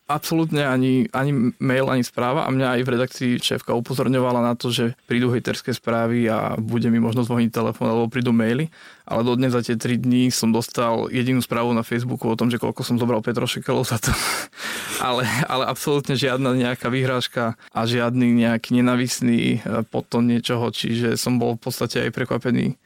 Absolútne 0.04 0.68
ani, 0.68 1.08
ani 1.08 1.56
mail, 1.56 1.88
ani 1.88 2.04
správa 2.04 2.44
a 2.44 2.52
mňa 2.52 2.76
aj 2.76 2.80
v 2.84 2.92
redakcii 2.92 3.30
šéfka 3.40 3.72
upozorňovala 3.72 4.44
na 4.44 4.52
to, 4.52 4.68
že 4.68 4.92
prídu 5.08 5.32
hejterské 5.32 5.72
správy 5.72 6.28
a 6.28 6.60
bude 6.60 6.92
mi 6.92 7.00
možno 7.00 7.24
zvoniť 7.24 7.48
telefón 7.48 7.88
alebo 7.88 8.12
prídu 8.12 8.28
maily, 8.36 8.68
ale 9.08 9.24
dodnes 9.24 9.56
za 9.56 9.64
tie 9.64 9.72
3 9.72 9.96
dní 9.96 10.28
som 10.28 10.52
dostal 10.52 11.08
jedinú 11.08 11.40
správu 11.40 11.72
na 11.72 11.80
Facebooku 11.80 12.28
o 12.28 12.36
tom, 12.36 12.52
že 12.52 12.60
koľko 12.60 12.84
som 12.84 13.00
zobral 13.00 13.24
Petrošekelov 13.24 13.88
za 13.88 13.96
to. 13.96 14.12
ale, 15.08 15.24
ale 15.48 15.64
absolútne 15.64 16.12
žiadna 16.12 16.52
nejaká 16.60 16.92
vyhrážka 16.92 17.56
a 17.72 17.80
žiadny 17.88 18.36
nejaký 18.44 18.76
nenavisný 18.76 19.64
eh, 19.64 19.80
potom 19.88 20.28
niečoho, 20.28 20.68
čiže 20.68 21.16
som 21.16 21.40
bol 21.40 21.56
v 21.56 21.72
podstate 21.72 22.04
aj 22.04 22.12
prekvapený 22.12 22.76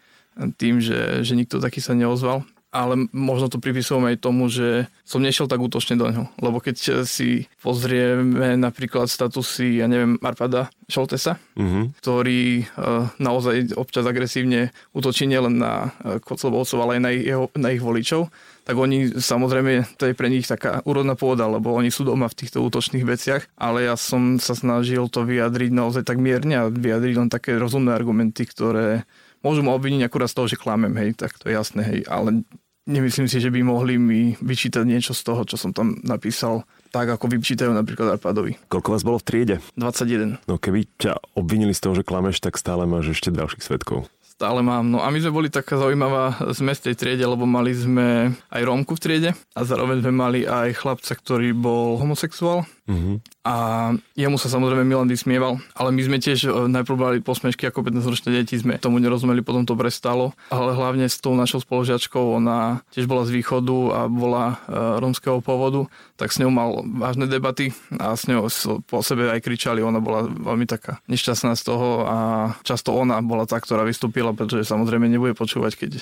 tým, 0.62 0.78
že, 0.78 1.26
že 1.26 1.34
nikto 1.34 1.58
taký 1.58 1.82
sa 1.82 1.90
neozval 1.90 2.46
ale 2.70 3.10
možno 3.10 3.50
to 3.50 3.58
pripisujem 3.58 4.06
aj 4.06 4.22
tomu, 4.22 4.46
že 4.46 4.86
som 5.02 5.18
nešiel 5.18 5.50
tak 5.50 5.58
útočne 5.58 5.98
do 5.98 6.06
ňoho. 6.06 6.30
Lebo 6.38 6.62
keď 6.62 7.02
si 7.02 7.50
pozrieme 7.58 8.54
napríklad 8.54 9.10
statusy, 9.10 9.82
ja 9.82 9.90
neviem, 9.90 10.14
Arpada 10.22 10.70
Šoltesa, 10.86 11.38
mm-hmm. 11.58 11.84
ktorý 11.98 12.42
uh, 12.62 13.10
naozaj 13.18 13.74
občas 13.74 14.06
agresívne 14.06 14.70
útočí 14.94 15.26
nielen 15.26 15.58
na 15.58 15.90
uh, 15.90 16.22
Koclebovcov, 16.22 16.78
ale 16.78 16.98
aj 16.98 17.02
na 17.02 17.10
ich, 17.10 17.24
jeho, 17.26 17.50
na 17.58 17.68
ich 17.74 17.82
voličov, 17.82 18.30
tak 18.62 18.78
oni 18.78 19.18
samozrejme, 19.18 19.98
to 19.98 20.06
je 20.06 20.14
pre 20.14 20.30
nich 20.30 20.46
taká 20.46 20.78
úrodná 20.86 21.18
pôda, 21.18 21.50
lebo 21.50 21.74
oni 21.74 21.90
sú 21.90 22.06
doma 22.06 22.30
v 22.30 22.38
týchto 22.38 22.62
útočných 22.62 23.02
veciach, 23.02 23.42
ale 23.58 23.90
ja 23.90 23.98
som 23.98 24.38
sa 24.38 24.54
snažil 24.54 25.10
to 25.10 25.26
vyjadriť 25.26 25.74
naozaj 25.74 26.06
tak 26.06 26.22
mierne 26.22 26.54
a 26.54 26.70
vyjadriť 26.70 27.14
len 27.18 27.30
také 27.32 27.58
rozumné 27.58 27.90
argumenty, 27.90 28.46
ktoré 28.46 29.02
Môžu 29.40 29.64
ma 29.64 29.72
obviniť 29.72 30.04
akurát 30.04 30.28
z 30.28 30.36
toho, 30.36 30.46
že 30.48 30.60
klamem, 30.60 30.92
hej, 31.00 31.16
tak 31.16 31.36
to 31.40 31.48
je 31.48 31.56
jasné, 31.56 31.80
hej, 31.80 32.00
ale 32.08 32.44
nemyslím 32.90 33.28
si, 33.28 33.40
že 33.40 33.48
by 33.48 33.60
mohli 33.64 33.96
mi 33.96 34.34
vyčítať 34.40 34.84
niečo 34.84 35.12
z 35.16 35.22
toho, 35.24 35.46
čo 35.46 35.56
som 35.56 35.70
tam 35.70 35.96
napísal 36.02 36.64
tak 36.90 37.06
ako 37.06 37.30
vyčítajú 37.30 37.70
napríklad 37.70 38.18
Arpadovi. 38.18 38.58
Koľko 38.66 38.88
vás 38.90 39.06
bolo 39.06 39.22
v 39.22 39.26
triede? 39.26 39.56
21. 39.78 40.42
No 40.50 40.58
keby 40.58 40.90
ťa 40.98 41.22
obvinili 41.38 41.70
z 41.70 41.86
toho, 41.86 41.94
že 41.94 42.02
klameš, 42.02 42.42
tak 42.42 42.58
stále 42.58 42.84
máš 42.90 43.14
ešte 43.14 43.30
ďalších 43.30 43.62
svetkov 43.62 44.10
stále 44.40 44.64
mám. 44.64 44.88
No 44.88 45.04
a 45.04 45.12
my 45.12 45.20
sme 45.20 45.36
boli 45.36 45.52
taká 45.52 45.76
zaujímavá 45.76 46.40
zmes 46.56 46.80
tej 46.80 46.96
triede, 46.96 47.28
lebo 47.28 47.44
mali 47.44 47.76
sme 47.76 48.32
aj 48.48 48.62
Rómku 48.64 48.96
v 48.96 49.02
triede 49.04 49.30
a 49.52 49.60
zároveň 49.68 50.00
sme 50.00 50.16
mali 50.16 50.48
aj 50.48 50.80
chlapca, 50.80 51.12
ktorý 51.12 51.52
bol 51.52 52.00
homosexuál. 52.00 52.64
Mm-hmm. 52.88 53.16
A 53.46 53.56
jemu 54.18 54.36
sa 54.36 54.52
samozrejme 54.52 54.84
Milan 54.84 55.08
vysmieval, 55.08 55.56
ale 55.72 55.96
my 55.96 56.02
sme 56.04 56.16
tiež 56.20 56.44
e, 56.44 56.50
najprv 56.68 56.96
mali 56.98 57.18
posmešky 57.24 57.72
ako 57.72 57.86
15-ročné 57.86 58.36
deti, 58.36 58.60
sme 58.60 58.76
tomu 58.76 59.00
nerozumeli, 59.00 59.40
potom 59.40 59.64
to 59.64 59.78
prestalo. 59.78 60.36
Ale 60.52 60.76
hlavne 60.76 61.08
s 61.08 61.22
tou 61.22 61.32
našou 61.32 61.62
spolužiačkou, 61.64 62.36
ona 62.36 62.84
tiež 62.92 63.08
bola 63.08 63.24
z 63.24 63.40
východu 63.40 63.78
a 63.96 64.00
bola 64.12 64.44
e, 64.68 64.76
rómskeho 65.00 65.40
pôvodu, 65.40 65.88
tak 66.20 66.36
s 66.36 66.42
ňou 66.42 66.52
mal 66.52 66.84
vážne 66.84 67.30
debaty 67.30 67.72
a 67.96 68.12
s 68.12 68.28
ňou 68.28 68.50
po 68.84 69.00
sebe 69.00 69.32
aj 69.32 69.40
kričali. 69.40 69.80
Ona 69.80 70.04
bola 70.04 70.28
veľmi 70.28 70.68
taká 70.68 71.00
nešťastná 71.08 71.56
z 71.56 71.62
toho 71.64 72.04
a 72.04 72.16
často 72.60 72.92
ona 72.92 73.24
bola 73.24 73.48
tá, 73.48 73.56
ktorá 73.56 73.88
vystúpila, 73.88 74.29
pretože 74.32 74.68
samozrejme 74.68 75.06
nebude 75.06 75.36
počúvať, 75.36 75.72
keď 75.76 75.92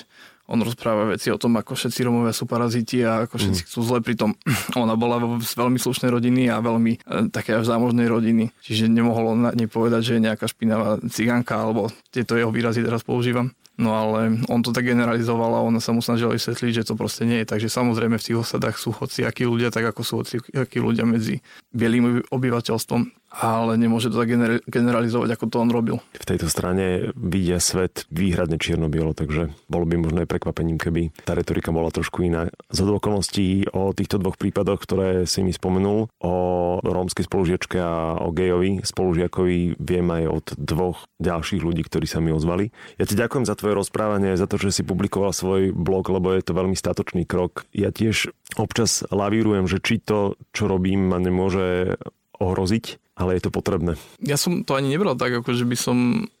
on 0.49 0.65
rozpráva 0.65 1.13
veci 1.13 1.29
o 1.29 1.37
tom, 1.37 1.53
ako 1.61 1.77
všetci 1.77 1.99
Romovia 2.09 2.33
sú 2.33 2.49
paraziti 2.49 3.05
a 3.05 3.29
ako 3.29 3.37
všetci 3.37 3.61
mm. 3.61 3.67
chcú 3.69 3.79
zle. 3.85 3.99
Pritom 4.01 4.33
ona 4.81 4.97
bola 4.97 5.21
z 5.39 5.53
veľmi 5.53 5.77
slušnej 5.77 6.09
rodiny 6.09 6.49
a 6.49 6.57
veľmi 6.57 6.91
e, 6.97 6.99
také 7.29 7.53
až 7.53 7.69
zámožnej 7.69 8.09
rodiny. 8.09 8.49
Čiže 8.65 8.89
nemohol 8.89 9.37
on 9.37 9.53
nepovedať, 9.53 10.01
že 10.01 10.13
je 10.17 10.25
nejaká 10.25 10.49
špinavá 10.49 10.97
cigánka, 11.05 11.53
alebo 11.53 11.93
tieto 12.09 12.33
jeho 12.33 12.49
výrazy 12.49 12.81
teraz 12.81 13.05
používam. 13.05 13.53
No 13.79 13.95
ale 13.95 14.43
on 14.51 14.59
to 14.59 14.75
tak 14.75 14.83
generalizoval 14.83 15.55
a 15.55 15.63
ona 15.63 15.79
sa 15.79 15.95
mu 15.95 16.03
snažila 16.03 16.35
vysvetliť, 16.35 16.83
že 16.83 16.87
to 16.91 16.99
proste 16.99 17.23
nie 17.23 17.39
je. 17.39 17.47
Takže 17.47 17.71
samozrejme 17.71 18.19
v 18.19 18.25
tých 18.27 18.37
osadách 18.43 18.75
sú 18.75 18.91
akí 18.99 19.47
ľudia, 19.47 19.71
tak 19.71 19.87
ako 19.95 20.01
sú 20.03 20.13
akí 20.51 20.83
ľudia 20.83 21.07
medzi 21.07 21.39
bielým 21.71 22.27
obyvateľstvom 22.27 23.18
ale 23.29 23.77
nemôže 23.77 24.09
to 24.09 24.17
tak 24.17 24.33
generalizovať, 24.65 25.29
ako 25.37 25.45
to 25.47 25.57
on 25.61 25.69
robil. 25.69 25.97
V 26.17 26.29
tejto 26.29 26.49
strane 26.49 27.13
vidia 27.13 27.61
svet 27.61 28.09
výhradne 28.09 28.57
čierno-bielo, 28.57 29.13
takže 29.13 29.53
bolo 29.69 29.85
by 29.85 29.95
možno 30.01 30.25
aj 30.25 30.29
prekvapením, 30.29 30.81
keby 30.81 31.13
tá 31.23 31.37
retorika 31.37 31.69
bola 31.69 31.93
trošku 31.93 32.25
iná. 32.25 32.49
Z 32.73 32.79
okolností 32.89 33.69
o 33.71 33.93
týchto 33.93 34.17
dvoch 34.17 34.35
prípadoch, 34.35 34.81
ktoré 34.81 35.29
si 35.29 35.45
mi 35.45 35.53
spomenul, 35.53 36.09
o 36.19 36.35
rómskej 36.81 37.29
spolužiačke 37.29 37.77
a 37.79 38.17
o 38.19 38.33
gejovi 38.33 38.81
spolužiakovi 38.81 39.77
viem 39.77 40.07
aj 40.09 40.23
od 40.27 40.45
dvoch 40.57 41.05
ďalších 41.21 41.61
ľudí, 41.61 41.85
ktorí 41.85 42.09
sa 42.09 42.19
mi 42.19 42.33
ozvali. 42.33 42.73
Ja 42.97 43.05
ti 43.05 43.13
ďakujem 43.13 43.45
za 43.45 43.55
tvoje 43.55 43.77
rozprávanie, 43.77 44.35
za 44.35 44.49
to, 44.49 44.57
že 44.57 44.81
si 44.81 44.83
publikoval 44.83 45.31
svoj 45.31 45.71
blog, 45.71 46.09
lebo 46.09 46.33
je 46.33 46.43
to 46.43 46.57
veľmi 46.57 46.73
statočný 46.73 47.29
krok. 47.29 47.69
Ja 47.71 47.93
tiež 47.93 48.33
občas 48.57 49.05
lavírujem, 49.13 49.69
že 49.69 49.77
či 49.77 50.01
to, 50.01 50.33
čo 50.51 50.65
robím, 50.65 51.13
ma 51.13 51.21
nemôže 51.21 51.99
ohroziť 52.39 53.09
ale 53.19 53.35
je 53.35 53.43
to 53.43 53.51
potrebné. 53.51 53.99
Ja 54.23 54.39
som 54.39 54.63
to 54.63 54.79
ani 54.79 54.95
nebral 54.95 55.19
tak, 55.19 55.35
ako 55.35 55.51
že 55.51 55.67
by 55.67 55.75
som 55.75 55.97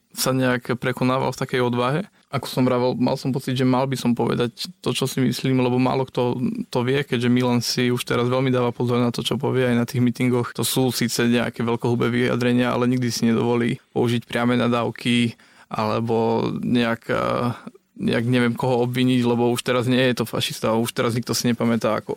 sa 0.09 0.33
nejak 0.33 0.79
prekonával 0.81 1.35
v 1.35 1.41
takej 1.45 1.61
odvahe. 1.61 2.01
Ako 2.33 2.49
som 2.49 2.65
vravel, 2.65 2.97
mal 2.97 3.13
som 3.13 3.29
pocit, 3.29 3.53
že 3.53 3.67
mal 3.67 3.85
by 3.85 3.93
som 3.93 4.17
povedať 4.17 4.69
to, 4.81 4.89
čo 4.89 5.05
si 5.05 5.21
myslím, 5.21 5.61
lebo 5.61 5.77
málo 5.77 6.05
kto 6.05 6.41
to 6.73 6.79
vie, 6.81 7.05
keďže 7.05 7.29
Milan 7.29 7.61
si 7.61 7.93
už 7.93 8.01
teraz 8.05 8.25
veľmi 8.25 8.49
dáva 8.49 8.73
pozor 8.73 8.97
na 8.97 9.13
to, 9.13 9.21
čo 9.21 9.37
povie 9.37 9.69
aj 9.69 9.75
na 9.77 9.85
tých 9.85 10.01
mítingoch. 10.01 10.55
To 10.57 10.65
sú 10.65 10.89
síce 10.89 11.29
nejaké 11.29 11.61
veľkohubé 11.61 12.09
vyjadrenia, 12.09 12.73
ale 12.73 12.89
nikdy 12.89 13.09
si 13.13 13.29
nedovolí 13.29 13.77
použiť 13.93 14.25
priame 14.25 14.57
nadávky 14.57 15.37
alebo 15.69 16.49
nejak 16.57 17.05
nejak 17.99 18.25
neviem 18.25 18.55
koho 18.55 18.87
obviniť, 18.87 19.21
lebo 19.27 19.51
už 19.51 19.61
teraz 19.61 19.85
nie 19.91 19.99
je 19.99 20.23
to 20.23 20.25
fašista, 20.25 20.73
už 20.79 20.95
teraz 20.95 21.13
nikto 21.13 21.35
si 21.35 21.51
nepamätá, 21.51 21.99
ako 21.99 22.15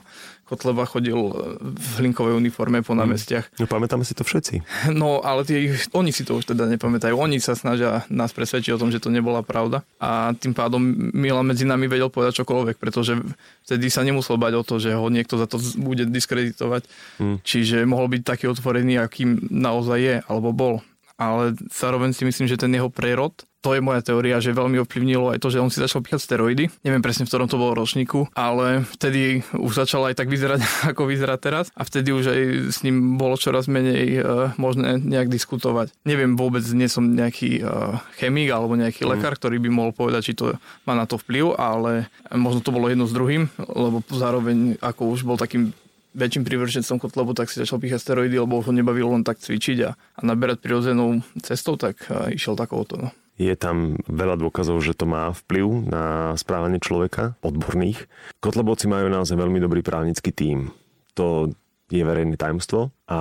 Kotleba 0.52 0.84
chodil 0.84 1.16
v 1.62 1.88
hlinkovej 1.96 2.36
uniforme 2.36 2.84
po 2.84 2.92
námestiach. 2.92 3.56
No 3.56 3.64
pamätáme 3.64 4.04
si 4.04 4.12
to 4.12 4.20
všetci. 4.20 4.60
No 5.02 5.24
ale 5.24 5.48
tie, 5.48 5.72
oni 5.96 6.12
si 6.12 6.22
to 6.22 6.36
už 6.36 6.52
teda 6.52 6.68
nepamätajú. 6.68 7.16
Oni 7.16 7.40
sa 7.40 7.56
snažia 7.56 8.04
nás 8.12 8.30
presvedčiť 8.36 8.76
o 8.76 8.80
tom, 8.80 8.92
že 8.92 9.00
to 9.00 9.08
nebola 9.08 9.40
pravda. 9.40 9.80
A 9.96 10.36
tým 10.36 10.52
pádom 10.52 10.78
Milan 11.16 11.48
medzi 11.48 11.64
nami 11.64 11.88
vedel 11.88 12.12
povedať 12.12 12.44
čokoľvek, 12.44 12.76
pretože 12.76 13.16
vtedy 13.64 13.88
sa 13.88 14.04
nemusel 14.04 14.36
bať 14.36 14.52
o 14.60 14.62
to, 14.62 14.76
že 14.76 14.92
ho 14.92 15.06
niekto 15.08 15.40
za 15.40 15.48
to 15.48 15.56
bude 15.80 16.04
diskreditovať. 16.12 16.84
Hmm. 17.16 17.40
Čiže 17.40 17.88
mohol 17.88 18.12
byť 18.12 18.22
taký 18.22 18.44
otvorený, 18.52 19.00
akým 19.00 19.48
naozaj 19.48 19.98
je, 19.98 20.16
alebo 20.28 20.52
bol 20.52 20.74
ale 21.22 21.54
zároveň 21.70 22.10
si 22.10 22.26
myslím, 22.26 22.50
že 22.50 22.58
ten 22.58 22.74
jeho 22.74 22.90
prerod 22.90 23.32
to 23.62 23.78
je 23.78 23.80
moja 23.80 24.02
teória, 24.02 24.42
že 24.42 24.50
veľmi 24.50 24.82
ovplyvnilo 24.82 25.30
aj 25.30 25.38
to, 25.38 25.48
že 25.54 25.62
on 25.62 25.70
si 25.70 25.78
začal 25.78 26.02
píchať 26.02 26.18
steroidy. 26.26 26.66
Neviem 26.82 26.98
presne, 26.98 27.22
v 27.24 27.30
ktorom 27.30 27.46
to 27.46 27.62
bolo 27.62 27.78
ročníku, 27.78 28.26
ale 28.34 28.82
vtedy 28.98 29.46
už 29.54 29.86
začal 29.86 30.10
aj 30.10 30.18
tak 30.18 30.26
vyzerať, 30.26 30.60
ako 30.90 31.06
vyzerá 31.06 31.38
teraz 31.38 31.70
a 31.78 31.86
vtedy 31.86 32.10
už 32.10 32.34
aj 32.34 32.40
s 32.74 32.82
ním 32.82 33.14
bolo 33.14 33.38
čoraz 33.38 33.70
menej 33.70 34.18
uh, 34.18 34.50
možné 34.58 34.98
nejak 34.98 35.30
diskutovať. 35.30 35.94
Neviem 36.02 36.34
vôbec, 36.34 36.66
nie 36.74 36.90
som 36.90 37.06
nejaký 37.06 37.62
uh, 37.62 38.02
chemik 38.18 38.50
alebo 38.50 38.74
nejaký 38.74 39.06
mm. 39.06 39.08
lekár, 39.14 39.38
ktorý 39.38 39.62
by 39.62 39.70
mohol 39.70 39.94
povedať, 39.94 40.34
či 40.34 40.34
to 40.34 40.58
má 40.82 40.98
na 40.98 41.06
to 41.06 41.14
vplyv, 41.22 41.54
ale 41.54 42.10
možno 42.34 42.66
to 42.66 42.74
bolo 42.74 42.90
jedno 42.90 43.06
s 43.06 43.14
druhým, 43.14 43.46
lebo 43.62 44.02
zároveň 44.10 44.74
ako 44.82 45.14
už 45.14 45.22
bol 45.22 45.38
takým 45.38 45.70
väčším 46.12 46.44
prívržencom 46.44 46.96
Kotlebu, 47.00 47.32
tak 47.32 47.48
si 47.48 47.60
začal 47.60 47.80
píchať 47.80 48.00
steroidy, 48.00 48.36
lebo 48.36 48.60
ho 48.60 48.72
nebavilo 48.72 49.16
len 49.16 49.24
tak 49.24 49.40
cvičiť 49.40 49.78
a, 49.84 49.90
a 49.92 50.20
naberať 50.24 50.60
prirodzenou 50.60 51.24
cestou, 51.40 51.76
tak 51.80 52.04
išiel 52.32 52.56
takouto. 52.56 52.96
No. 52.96 53.08
Je 53.40 53.56
tam 53.56 53.96
veľa 54.06 54.36
dôkazov, 54.36 54.84
že 54.84 54.92
to 54.92 55.08
má 55.08 55.32
vplyv 55.32 55.88
na 55.88 56.36
správanie 56.36 56.78
človeka, 56.78 57.34
odborných. 57.40 58.04
Kotlebovci 58.44 58.86
majú 58.86 59.08
naozaj 59.08 59.40
veľmi 59.40 59.58
dobrý 59.58 59.80
právnický 59.80 60.30
tím. 60.30 60.70
To 61.16 61.48
je 61.92 62.04
verejné 62.04 62.36
tajomstvo 62.40 62.92
a 63.10 63.20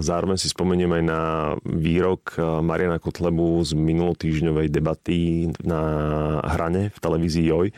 zároveň 0.00 0.40
si 0.40 0.48
spomeniem 0.48 0.88
aj 0.88 1.04
na 1.04 1.20
výrok 1.68 2.40
eh, 2.40 2.42
Mariana 2.64 2.96
Kotlebu 2.96 3.60
z 3.60 3.76
minulotýždňovej 3.76 4.72
debaty 4.72 5.52
na 5.60 5.80
hrane 6.48 6.88
v 6.88 6.98
televízii 6.98 7.44
Joj, 7.52 7.68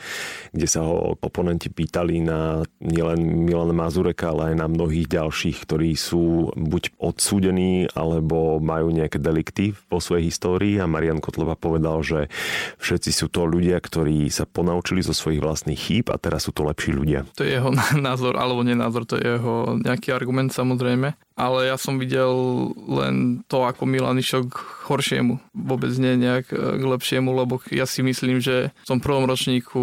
kde 0.55 0.67
sa 0.67 0.87
ho 0.87 1.19
oponenti 1.19 1.67
pýtali 1.67 2.23
na 2.23 2.63
nielen 2.79 3.43
Milana 3.43 3.75
Mazureka, 3.75 4.31
ale 4.31 4.55
aj 4.55 4.63
na 4.63 4.67
mnohých 4.71 5.11
ďalších, 5.11 5.67
ktorí 5.67 5.91
sú 5.99 6.55
buď 6.55 6.95
odsúdení, 6.95 7.91
alebo 7.99 8.63
majú 8.63 8.95
nejaké 8.95 9.19
delikty 9.19 9.75
vo 9.91 9.99
svojej 9.99 10.31
histórii 10.31 10.79
a 10.79 10.87
Marian 10.87 11.19
Kotleba 11.19 11.59
povedal, 11.59 11.99
že 11.99 12.31
všetci 12.79 13.11
sú 13.11 13.27
to 13.27 13.43
ľudia, 13.43 13.75
ktorí 13.83 14.31
sa 14.31 14.47
ponaučili 14.47 15.03
zo 15.03 15.11
svojich 15.11 15.43
vlastných 15.43 15.75
chýb 15.77 16.05
a 16.09 16.15
teraz 16.15 16.47
sú 16.47 16.55
to 16.55 16.63
lepší 16.63 16.95
ľudia. 16.95 17.27
To 17.35 17.43
je 17.43 17.59
jeho 17.59 17.75
názor, 18.07 18.39
alebo 18.39 18.63
nenázor, 18.63 19.03
to 19.03 19.19
je 19.19 19.35
jeho 19.35 19.75
nejaký 19.83 20.15
argument 20.15 20.55
samozrejme 20.55 21.11
ale 21.35 21.71
ja 21.71 21.77
som 21.79 21.97
videl 21.97 22.31
len 22.75 23.41
to, 23.47 23.63
ako 23.63 23.87
Milan 23.87 24.19
išiel 24.19 24.47
k 24.47 24.55
horšiemu. 24.91 25.39
Vôbec 25.55 25.91
nie 25.95 26.19
nejak 26.19 26.51
e, 26.51 26.57
k 26.77 26.83
lepšiemu, 26.83 27.31
lebo 27.31 27.63
ja 27.71 27.87
si 27.87 28.03
myslím, 28.03 28.43
že 28.43 28.69
v 28.71 28.87
tom 28.87 28.99
prvom 28.99 29.23
ročníku 29.25 29.81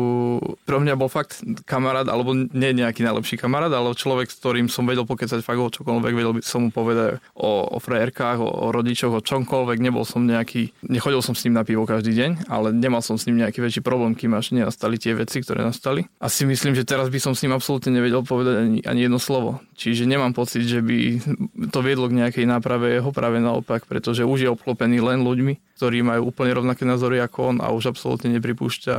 pre 0.69 0.77
mňa 0.79 0.95
bol 0.95 1.09
fakt 1.09 1.41
kamarát, 1.65 2.07
alebo 2.07 2.37
nie 2.37 2.71
nejaký 2.77 3.03
najlepší 3.03 3.41
kamarát, 3.41 3.73
ale 3.73 3.97
človek, 3.97 4.29
s 4.29 4.39
ktorým 4.39 4.69
som 4.69 4.85
vedel 4.85 5.09
pokecať 5.09 5.41
fakt 5.41 5.61
o 5.61 5.73
čokoľvek, 5.73 6.13
vedel 6.13 6.37
by 6.37 6.41
som 6.45 6.69
mu 6.69 6.71
povedať 6.71 7.19
o, 7.33 7.65
o 7.73 7.79
frajerkách, 7.81 8.39
o, 8.39 8.49
o 8.49 8.67
rodičoch, 8.69 9.17
o 9.17 9.25
čomkoľvek, 9.25 9.79
nebol 9.81 10.05
som 10.05 10.23
nejaký, 10.29 10.77
nechodil 10.85 11.25
som 11.25 11.33
s 11.33 11.43
ním 11.49 11.57
na 11.57 11.65
pivo 11.65 11.89
každý 11.89 12.13
deň, 12.13 12.51
ale 12.53 12.71
nemal 12.77 13.01
som 13.01 13.17
s 13.17 13.25
ním 13.25 13.41
nejaký 13.41 13.65
väčší 13.65 13.81
problém, 13.81 14.13
kým 14.13 14.37
až 14.37 14.53
nenastali 14.53 15.01
tie 15.01 15.17
veci, 15.17 15.41
ktoré 15.41 15.65
nastali. 15.65 16.05
A 16.21 16.29
si 16.29 16.45
myslím, 16.45 16.77
že 16.77 16.85
teraz 16.85 17.09
by 17.09 17.19
som 17.19 17.33
s 17.33 17.43
ním 17.43 17.57
absolútne 17.57 17.95
nevedel 17.95 18.21
povedať 18.23 18.55
ani, 18.61 18.79
ani 18.85 19.01
jedno 19.09 19.19
slovo. 19.19 19.63
Čiže 19.79 20.11
nemám 20.11 20.35
pocit, 20.35 20.67
že 20.67 20.83
by 20.83 20.99
to 21.70 21.79
viedlo 21.81 22.11
k 22.11 22.18
nejakej 22.18 22.44
náprave 22.44 22.98
jeho 22.98 23.11
práve 23.14 23.38
naopak, 23.38 23.87
pretože 23.87 24.27
už 24.27 24.38
je 24.42 24.51
obklopený 24.51 24.98
len 24.98 25.22
ľuďmi, 25.22 25.79
ktorí 25.79 26.03
majú 26.03 26.35
úplne 26.35 26.53
rovnaké 26.55 26.83
názory 26.83 27.22
ako 27.22 27.55
on 27.55 27.57
a 27.62 27.70
už 27.70 27.94
absolútne 27.94 28.35
nepripúšťa 28.35 28.96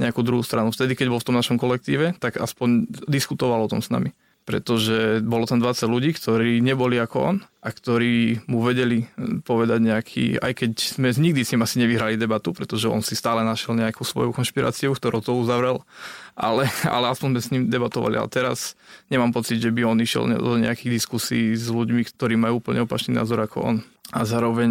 nejakú 0.00 0.24
druhú 0.24 0.40
stranu. 0.40 0.72
Vtedy, 0.72 0.96
keď 0.96 1.12
bol 1.12 1.20
v 1.20 1.26
tom 1.28 1.36
našom 1.36 1.60
kolektíve, 1.60 2.16
tak 2.16 2.40
aspoň 2.40 2.88
diskutoval 3.10 3.66
o 3.66 3.70
tom 3.70 3.84
s 3.84 3.92
nami 3.92 4.14
pretože 4.42 5.22
bolo 5.22 5.46
tam 5.46 5.62
20 5.62 5.86
ľudí, 5.86 6.10
ktorí 6.18 6.58
neboli 6.58 6.98
ako 6.98 7.16
on 7.22 7.36
a 7.62 7.70
ktorí 7.70 8.42
mu 8.50 8.58
vedeli 8.66 9.06
povedať 9.46 9.78
nejaký, 9.78 10.24
aj 10.42 10.52
keď 10.58 10.70
sme 10.82 11.14
nikdy 11.14 11.46
s 11.46 11.54
ním 11.54 11.62
asi 11.62 11.78
nevyhrali 11.78 12.18
debatu, 12.18 12.50
pretože 12.50 12.90
on 12.90 13.06
si 13.06 13.14
stále 13.14 13.46
našiel 13.46 13.78
nejakú 13.78 14.02
svoju 14.02 14.34
konšpiráciu, 14.34 14.90
ktorú 14.98 15.22
to 15.22 15.38
uzavrel, 15.38 15.86
ale, 16.34 16.66
ale 16.82 17.14
aspoň 17.14 17.38
sme 17.38 17.40
s 17.40 17.52
ním 17.54 17.62
debatovali. 17.70 18.18
Ale 18.18 18.26
teraz 18.26 18.74
nemám 19.06 19.30
pocit, 19.30 19.62
že 19.62 19.70
by 19.70 19.86
on 19.86 20.02
išiel 20.02 20.26
do 20.26 20.58
nejakých 20.58 20.90
diskusí 20.90 21.54
s 21.54 21.70
ľuďmi, 21.70 22.02
ktorí 22.10 22.34
majú 22.34 22.58
úplne 22.58 22.82
opačný 22.82 23.14
názor 23.14 23.38
ako 23.46 23.58
on. 23.62 23.76
A 24.10 24.26
zároveň 24.26 24.70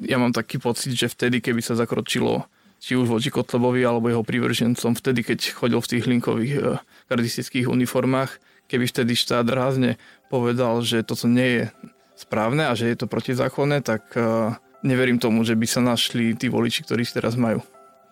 ja 0.00 0.16
mám 0.16 0.32
taký 0.32 0.56
pocit, 0.56 0.96
že 0.96 1.12
vtedy, 1.12 1.44
keby 1.44 1.60
sa 1.60 1.76
zakročilo 1.76 2.48
či 2.84 3.00
už 3.00 3.08
voči 3.08 3.32
Kotlebovi 3.32 3.80
alebo 3.80 4.12
jeho 4.12 4.20
prívržencom, 4.20 4.92
vtedy, 4.92 5.24
keď 5.24 5.56
chodil 5.56 5.80
v 5.80 5.88
tých 5.88 6.04
linkových 6.04 6.52
gardistických 7.08 7.64
uniformách, 7.64 8.36
keby 8.68 8.84
vtedy 8.88 9.12
štát 9.14 9.46
rázne 9.48 10.00
povedal, 10.32 10.80
že 10.82 11.04
toto 11.06 11.28
nie 11.30 11.62
je 11.62 11.64
správne 12.14 12.70
a 12.70 12.72
že 12.78 12.90
je 12.90 12.96
to 12.98 13.10
protizákonné, 13.10 13.82
tak 13.82 14.06
uh, 14.14 14.54
neverím 14.86 15.18
tomu, 15.18 15.42
že 15.42 15.58
by 15.58 15.66
sa 15.66 15.80
našli 15.82 16.36
tí 16.38 16.46
voliči, 16.46 16.86
ktorí 16.86 17.02
teraz 17.08 17.34
majú. 17.34 17.64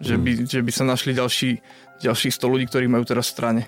Že 0.03 0.17
by, 0.19 0.31
mm. 0.35 0.47
že 0.51 0.61
by 0.65 0.73
sa 0.75 0.85
našli 0.89 1.15
ďalší, 1.15 1.51
ďalších 2.03 2.35
100 2.35 2.53
ľudí, 2.53 2.65
ktorí 2.67 2.91
majú 2.91 3.07
teraz 3.07 3.31
v 3.31 3.35
strane. 3.39 3.63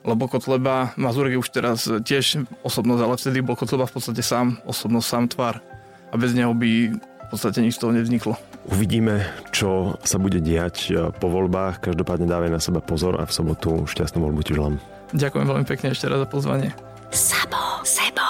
Lebo 0.00 0.32
Kotleba, 0.32 0.96
Mazurek 0.96 1.36
je 1.36 1.42
už 1.44 1.50
teraz 1.52 1.84
tiež 1.84 2.48
osobnosť, 2.64 3.02
ale 3.04 3.20
vtedy 3.20 3.38
bol 3.44 3.58
Kotleba 3.58 3.84
v 3.84 4.00
podstate 4.00 4.24
sám, 4.24 4.56
osobnosť, 4.64 5.06
sám 5.06 5.24
tvár. 5.28 5.60
A 6.08 6.16
bez 6.16 6.32
neho 6.32 6.56
by 6.56 6.96
v 6.96 7.28
podstate 7.28 7.60
nič 7.60 7.76
z 7.76 7.84
toho 7.84 7.92
nevzniklo. 7.92 8.34
Uvidíme, 8.72 9.28
čo 9.52 10.00
sa 10.00 10.16
bude 10.16 10.40
diať 10.40 10.76
eh, 10.88 11.12
po 11.12 11.28
voľbách. 11.28 11.84
Každopádne 11.84 12.24
dávaj 12.24 12.50
na 12.50 12.60
seba 12.60 12.80
pozor 12.80 13.20
a 13.20 13.28
v 13.28 13.32
sobotu 13.32 13.84
šťastnú 13.84 14.24
voľbu 14.24 14.40
ti 14.40 14.56
želám. 14.56 14.80
Ďakujem 15.10 15.46
veľmi 15.46 15.66
pekne 15.66 15.90
ešte 15.90 16.06
raz 16.06 16.22
za 16.22 16.28
pozvanie. 16.30 16.70
Sabo, 17.10 17.82
sebo. 17.82 18.29